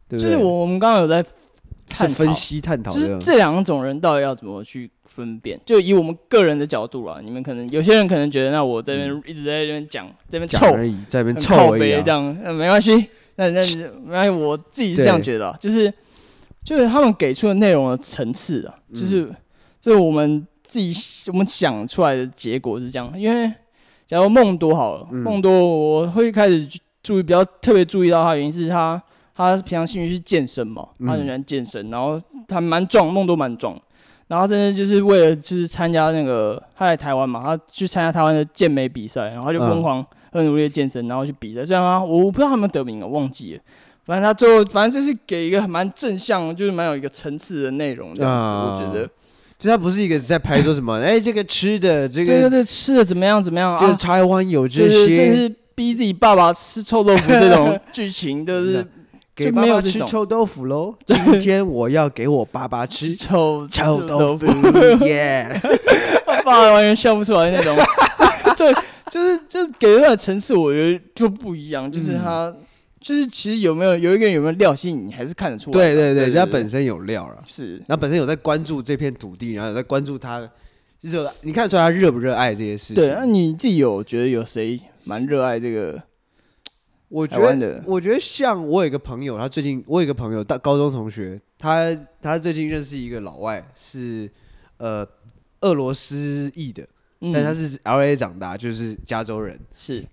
[0.09, 1.23] 就是我我们刚刚有在
[1.89, 5.57] 探分析探讨，就是这两种人到底要怎么去分辨？
[5.65, 13.07] 就以我们个人的角度啊，你们可能有些人可能觉得，那我这边一直在这边讲，这边臭而已，在这边臭而已，这样，那没关系。
[13.37, 13.61] 那那
[14.05, 15.93] 那我自己是这样觉得，就是
[16.63, 19.25] 就是他们给出的内容的层次啊，就是
[19.79, 20.93] 就是我们自己
[21.31, 23.13] 我们想出来的结果是这样。
[23.17, 23.47] 因为
[24.07, 26.67] 假如梦多好了，梦多我会开始
[27.03, 29.01] 注意比较特别注意到他原因是他
[29.35, 33.79] 他平常兴趣是健身嘛，他很喜欢健身，然后他蛮壮，梦多蛮壮，
[34.27, 40.03] 然后真的就是为了就是参加那个他来台湾嘛，他去参加台湾的健美比赛，然后就疯狂。
[40.37, 43.61] 很努力的健身，然后去比赛，这样啊，我不知道他们得名了，忘记了。
[44.05, 48.47] 反正他最后，反正就是给一个蛮正向，就是蛮有一个层次的内容这样子。
[48.47, 49.05] 我觉得，
[49.59, 53.77] 就他不是一个在拍说什么， 哎，这个吃的，这个对对对，吃的怎么样怎么样啊？
[53.77, 58.85] 就是台湾有这些，甚至逼自己爸爸吃臭豆腐这种剧情，就是
[59.35, 60.95] 给爸爸吃臭豆腐喽。
[61.05, 64.47] 今天我要给我爸爸吃臭臭豆腐，
[65.05, 65.61] 耶！
[66.25, 67.75] 爸爸完全笑不出来那种，
[68.55, 68.73] 对。
[69.17, 71.91] 就是就是给人的层次，我觉得就不一样。
[71.91, 72.55] 就是他，
[72.99, 75.73] 就是其实有没有有一个人有没有料吸引你，还是看得出来。
[75.73, 77.43] 对对对，人家本身有料了。
[77.47, 80.47] 是，那本身有在关注这片土地，然后有在关注他，
[81.01, 82.95] 就是你看得出来他热不热爱这些事情。
[82.95, 85.99] 对，那你自己有觉得有谁蛮热爱这个？
[87.09, 94.29] 我觉得，我觉得像我有一个朋友，他最近我有一个朋友，大高中同学，他他最近认识一个老外，是
[94.77, 95.07] 呃
[95.61, 96.87] 俄罗斯裔的。
[97.19, 99.59] 但他是 L A 长大，就是加州人。
[99.73, 100.05] 是，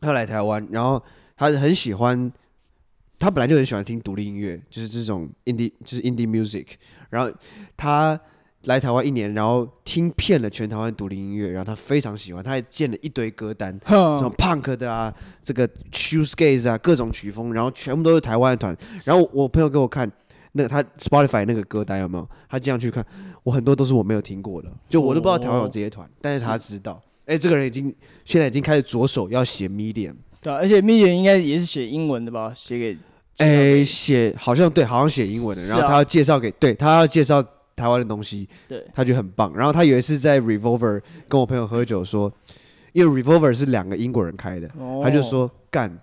[0.00, 1.02] 他来台湾，然后
[1.36, 2.32] 他很喜欢，
[3.18, 6.66] 他本来就很喜欢听独立音乐，就是这种 indie，就是 indie music。
[7.10, 7.32] 然后
[7.76, 8.18] 他
[8.64, 15.14] 来台湾一年，然后听遍了全台湾独立音乐，然后他非常喜欢，他还建了一堆歌单，什么 punk 的啊，
[15.44, 18.76] 这个 shoegaze 啊，各种曲风，然后全部都是台湾的团。
[19.04, 20.10] 然后我朋友给我看。
[20.52, 22.28] 那个他 Spotify 那个歌单有没有？
[22.48, 23.04] 他这样去看，
[23.42, 27.00] 我很多都是我没有听过的，就我都不知道台湾有这些团，但是他知道。
[27.24, 27.94] 哎，这个人已经
[28.24, 32.52] 现在已经开始着手要写 Medium，对，而且 Medium 应该也是写英文的吧？
[32.54, 32.98] 写给
[33.38, 35.66] 哎，写好像对，好像写英文的。
[35.68, 37.42] 然后他要介绍给，对他要介绍
[37.74, 39.54] 台湾的东西，对，他觉得很棒。
[39.56, 42.30] 然后他有一次在 Revolver 跟我朋友喝酒说，
[42.92, 44.68] 因为 Revolver 是两个英国人开的，
[45.02, 45.98] 他就说干。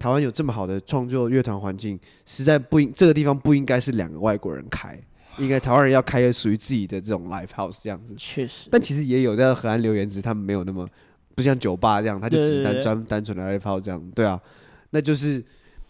[0.00, 4.98] 台湾有这么好的创作乐团环境，实在不应这个地方不应该是两个外国人开，
[5.36, 8.14] 应该台湾人要开个属于自己的这种 live house 这样子。
[8.16, 10.88] 确实，但其实也有在河岸留言，只是他们没有那么
[11.34, 14.10] 不像酒吧这样，他就只是单专单纯的 live house 这样。
[14.14, 14.40] 对啊，
[14.88, 15.44] 那就是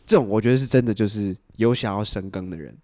[0.05, 2.77] 这种我觉得是真的，就是有想要深耕的人。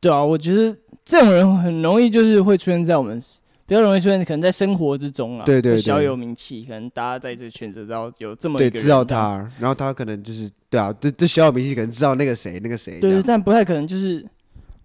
[0.00, 3.22] 对啊，我觉得这种人很容易就是会出现在我们。
[3.66, 14.24] 比较容易出现，可能在生活之中啊，对对，小有名气，可能大家在这个圈子知道有这么一个人，知道他，然后他可能就是对啊，对对，小有名气，可能知道那个谁，那个谁，对，但不太可能就是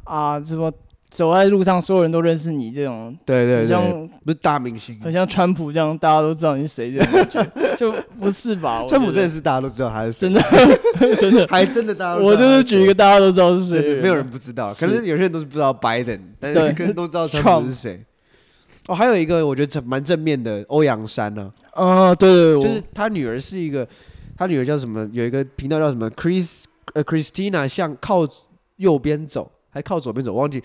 [0.04, 0.72] 啊，什么
[1.10, 8.86] 走在路上所有人都认识你这种，对对对，像不是大明星，很像川普这样，大家都知道你是谁这种感觉， 就不是吧？
[8.88, 18.06] 川普真的是大家都知道他是谁，真的真的还真的大家，我就是举一个大家都知道是谁，没有人不知道，可能有些人都是不知道 Biden，，但是可能都知道 川普是谁。
[18.88, 23.88] 哦，还有一个我觉得蛮正面的欧阳山呢，啊，对对，就是他女儿是一个，
[24.36, 25.08] 他女儿叫什么？
[25.12, 26.64] 有一个频道叫什么？Chris
[26.94, 28.28] 呃，Christina 向靠
[28.78, 29.52] 右边走。
[29.70, 30.64] 还靠左边走，忘记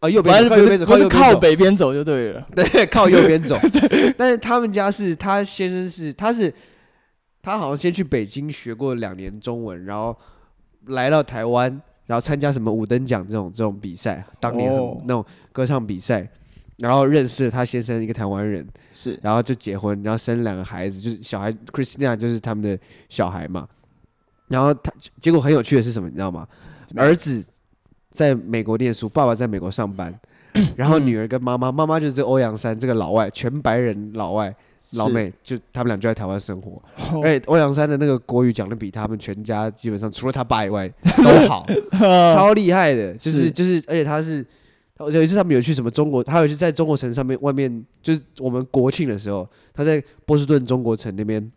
[0.00, 2.46] 啊，右边靠，右边走，不是靠北边走就对了。
[2.54, 3.56] 对，靠右边走。
[4.18, 6.52] 但是他们家是他先生是，他是
[7.40, 10.14] 他好像先去北京学过两年中文，然后
[10.88, 11.70] 来到台湾，
[12.04, 14.70] 然后参加什么五等奖这种这种比赛，当年
[15.06, 16.28] 那种歌唱比赛，
[16.80, 22.78] 然后认识了他先生一个台湾人，是，然后就结婚，然后生两个孩子，就是小孩 Christina 就是他们的
[23.08, 23.68] 小孩嘛。
[24.48, 26.46] 然后他结果很有趣的是什么，你知道吗？
[26.96, 27.44] 儿子。
[28.12, 30.12] 在美国念书，爸爸在美国上班，
[30.74, 34.52] 然后女儿跟妈妈，妈妈就是欧阳山这个老外，全白人老外
[34.94, 36.82] 老妹，就他们俩就在台湾生活。
[37.22, 40.88] 而且欧阳山的那个国语讲的比他们全家基本上除了他爸以外
[41.22, 41.64] 都好，
[42.34, 43.14] 超厉害的。
[43.14, 44.44] 就是就是，而且他是
[45.10, 51.50] 有一次他们有去什么中国，他有一次在中国城上面外面，就是我们国庆的时候，他在波士顿中国城那边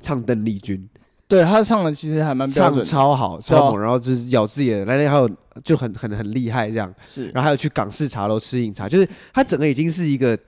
[0.00, 0.88] 唱邓丽君。
[1.28, 5.28] 对，他唱的其实还蛮唱超好，超猛，然后就是咬字也来那还有
[5.64, 10.38] 就很很很厉害这样，是，然后还有去港式茶楼吃饮茶，就是他整个已经是一个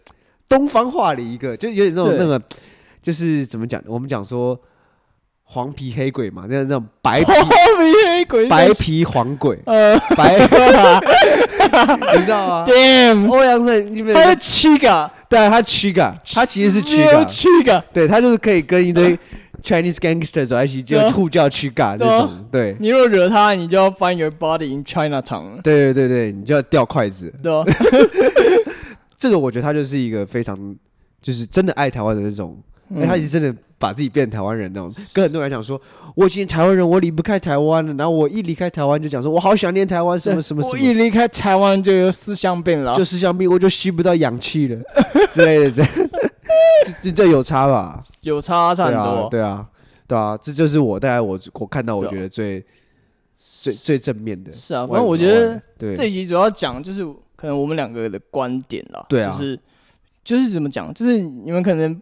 [0.48, 2.40] 东方化的一个，就有点那种那个，
[3.02, 3.82] 就是怎么讲？
[3.86, 4.56] 我们讲说
[5.42, 7.32] 黄皮黑鬼嘛，那那种白皮
[8.06, 10.38] 黑鬼，白皮黄鬼，呃，白
[12.18, 19.18] 你知道吗？Damn，欧阳震，他是七个，对，他七个，他其实是七个，七个，对他就是可以跟一堆。
[19.60, 22.76] Chinese gangster 走在一起就互叫七嘎这种，对。
[22.78, 25.60] 你如果惹他，你就要 find your body in Chinatown。
[25.62, 27.30] 对对对对，你就要掉筷子。
[27.42, 27.52] 对。
[29.18, 30.56] 这个我觉得他就是一个非常，
[31.20, 32.56] 就是真的爱台湾的那种，
[32.94, 34.92] 哎，他已经真的把自己变成台湾人那种。
[35.14, 35.80] 跟很多人讲说，
[36.14, 37.94] 我已经台湾人，我离不开台湾了。
[37.94, 40.72] 然后我一离开台湾就讲说，我好想念台湾，什么什么什么。
[40.72, 44.80] 我一离开台湾就有思乡病了，就思乡病，我就吸不到氧气了
[45.30, 45.90] 之类的这样。
[47.02, 48.02] 这这有差吧？
[48.22, 49.28] 有差，差很多。
[49.30, 49.66] 对啊，
[50.06, 52.64] 对啊，这就是我大概我我看到我觉得最
[53.36, 54.50] 最最正面的。
[54.50, 55.60] 是啊，反正我觉得
[55.94, 57.04] 这一集主要讲就是
[57.36, 59.04] 可能我们两个的观点啦。
[59.08, 59.60] 对啊，就是
[60.24, 62.00] 就是怎么讲，就是你们可能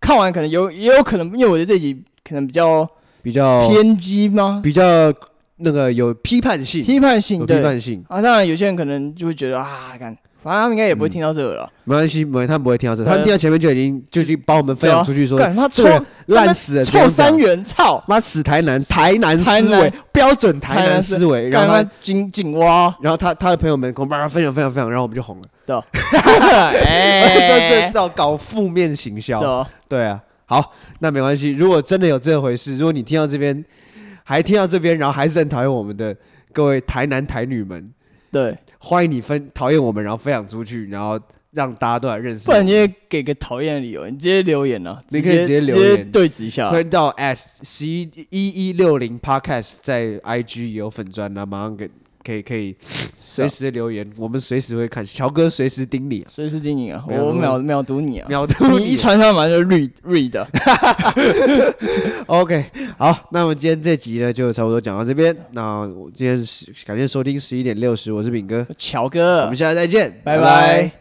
[0.00, 2.88] 看完可能有也有可能，因为我觉得这集可能比较
[3.22, 4.60] 比较偏激吗？
[4.64, 5.12] 比较
[5.56, 8.22] 那个有批判性，批判性，批判性啊。
[8.22, 10.16] 当然有些人可能就会觉得啊，看。
[10.42, 15.84] 反正他们应该也不会听到这个了，没关系，没他们不会听到这个，他们听到前面就已经就已经把我们分享出去说，干他臭
[16.26, 18.02] 烂死了，臭三元，操！
[18.08, 25.76] 妈死台南，台南思维，标准台南思维，然后他井井蛙，然后他他的朋友们跟我们分享分享分享，然后我们就红了，对，
[27.46, 30.04] 说这照搞负面行销，对。
[30.04, 33.64] 啊，好，那没关系，如果真的有这回事，如果你听到这边
[34.24, 36.16] 还听到这边，然后还是很讨厌我们的
[36.52, 37.90] 各位台男台女们，
[38.32, 38.56] 对。
[38.82, 41.20] 欢迎你分讨厌我们，然后分享出去，然后
[41.52, 42.46] 让大家都来认识。
[42.46, 45.02] 不然你也给个讨厌的理由，你直接留言了、啊？
[45.10, 46.70] 你可以直接留言，直接对峙一下。
[46.70, 51.90] 欢迎到 s 十一一一六零 podcast 在 IG 有粉专，然后马上给
[52.30, 52.76] 可以可以
[53.18, 55.04] 随时留言，啊、我们随时会看。
[55.04, 57.02] 乔哥随时盯你、啊，随时盯你啊！
[57.08, 58.28] 我秒秒读你啊！
[58.28, 60.46] 秒读你、一传上马上就 read read。
[62.26, 62.64] OK，
[62.96, 65.36] 好，那我们今天这集呢就差不多讲到这边。
[65.50, 70.42] 那我今天是感谢收听十一点六十，我是炳哥，乔哥，我们下次再见，拜拜。
[70.42, 71.00] 拜拜。